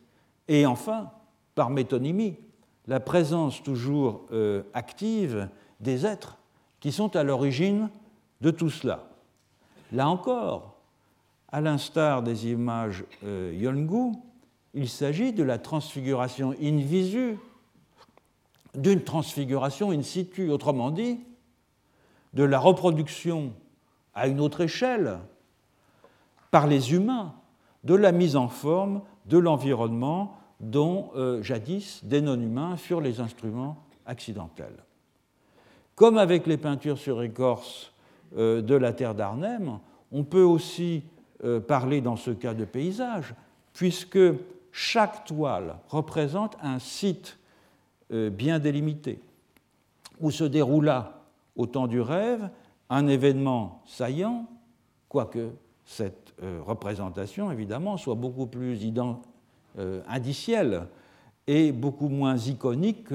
[0.48, 1.12] et enfin,
[1.56, 2.36] par métonymie,
[2.88, 5.48] la présence toujours euh, active
[5.80, 6.38] des êtres
[6.82, 7.90] qui sont à l'origine
[8.42, 9.08] de tout cela.
[9.94, 10.76] Là encore,
[11.50, 13.54] à l'instar des images euh,
[14.74, 17.38] il s'agit de la transfiguration in visu,
[18.76, 21.20] d'une transfiguration in situ, autrement dit,
[22.34, 23.54] de la reproduction
[24.16, 25.20] à une autre échelle
[26.52, 27.34] par les humains
[27.84, 33.78] de la mise en forme de l'environnement dont euh, jadis des non-humains furent les instruments
[34.06, 34.84] accidentels.
[35.96, 37.94] Comme avec les peintures sur écorce
[38.38, 39.80] euh, de la terre d'Arnhem,
[40.12, 41.04] on peut aussi
[41.44, 43.36] euh, parler dans ce cas de paysage,
[43.74, 44.20] puisque
[44.74, 47.40] chaque toile représente un site
[48.12, 49.22] euh, bien délimité,
[50.20, 51.22] où se déroula
[51.56, 52.50] au temps du rêve
[52.90, 54.48] un événement saillant,
[55.08, 55.52] quoique
[55.86, 56.34] cette
[56.66, 58.80] représentation, évidemment, soit beaucoup plus
[60.08, 60.88] indicielle
[61.48, 63.08] et beaucoup moins iconique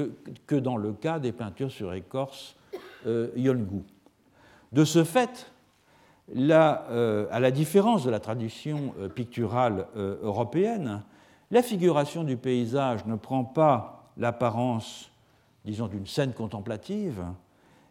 [0.47, 2.57] que, dans le cas des peintures sur écorce
[3.07, 3.83] euh, Yolngu.
[4.73, 5.51] De ce fait,
[6.37, 11.03] euh, à la différence de la tradition euh, picturale européenne,
[11.51, 15.11] la figuration du paysage ne prend pas l'apparence,
[15.65, 17.25] disons, d'une scène contemplative,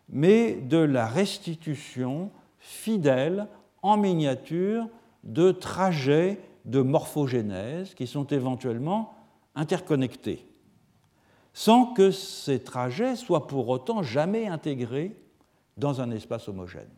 [0.09, 3.47] mais de la restitution fidèle
[3.81, 4.87] en miniature
[5.23, 9.13] de trajets de morphogénèse qui sont éventuellement
[9.55, 10.47] interconnectés
[11.57, 15.19] sans que ces trajets soient pour autant jamais intégrés
[15.75, 16.91] dans un espace homogène.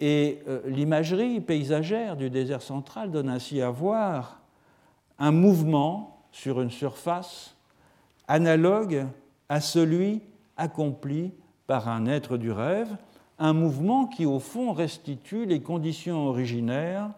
[0.00, 4.37] Et euh, l'imagerie paysagère du désert central donne ainsi à voir
[5.18, 7.56] un mouvement sur une surface
[8.28, 9.06] analogue
[9.48, 10.22] à celui
[10.56, 11.32] accompli
[11.66, 12.96] par un être du rêve,
[13.38, 17.10] un mouvement qui au fond restitue les conditions originaires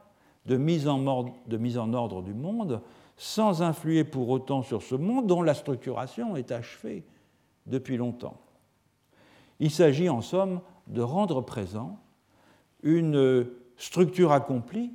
[0.47, 2.81] de mise en ordre du monde
[3.17, 7.05] sans influer pour autant sur ce monde dont la structuration est achevée
[7.67, 8.41] depuis longtemps.
[9.61, 11.99] Il s'agit en somme de rendre présent
[12.83, 13.47] une
[13.77, 14.93] structure accomplie,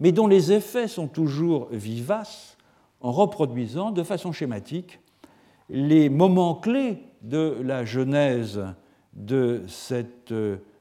[0.00, 2.56] mais dont les effets sont toujours vivaces
[3.00, 5.00] en reproduisant de façon schématique
[5.68, 8.64] les moments clés de la genèse
[9.12, 10.32] de cette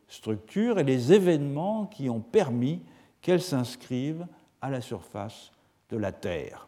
[0.08, 2.82] structure et les événements qui ont permis
[3.22, 4.26] qu'elle s'inscrive
[4.62, 5.52] à la surface
[5.90, 6.68] de la Terre.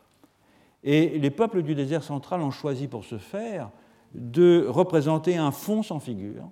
[0.84, 3.70] Et les peuples du désert central ont choisi pour ce faire
[4.14, 6.50] de représenter un fond sans figure,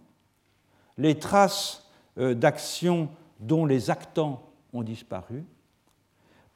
[0.97, 4.43] les traces euh, d'action dont les actants
[4.73, 5.43] ont disparu,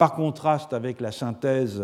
[0.02, 1.84] par contraste avec la synthèse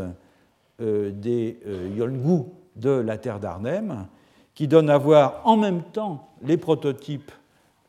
[0.81, 2.41] euh, des euh,
[2.75, 4.07] de la Terre d'Arnhem,
[4.55, 7.31] qui donne à voir en même temps les prototypes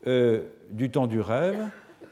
[0.05, 1.67] euh, du temps du rêve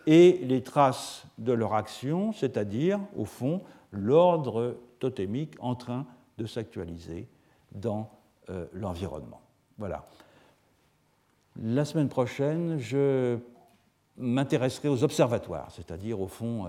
[0.08, 3.62] et les traces de leur action, c'est-à-dire, au fond,
[3.92, 6.08] l'ordre totémique en train
[6.40, 7.28] de s'actualiser
[7.72, 8.10] dans
[8.50, 9.42] euh, l'environnement.
[9.78, 10.08] Voilà.
[11.62, 13.38] La semaine prochaine, je
[14.18, 16.66] m'intéresserai aux observatoires, c'est-à-dire, au fond,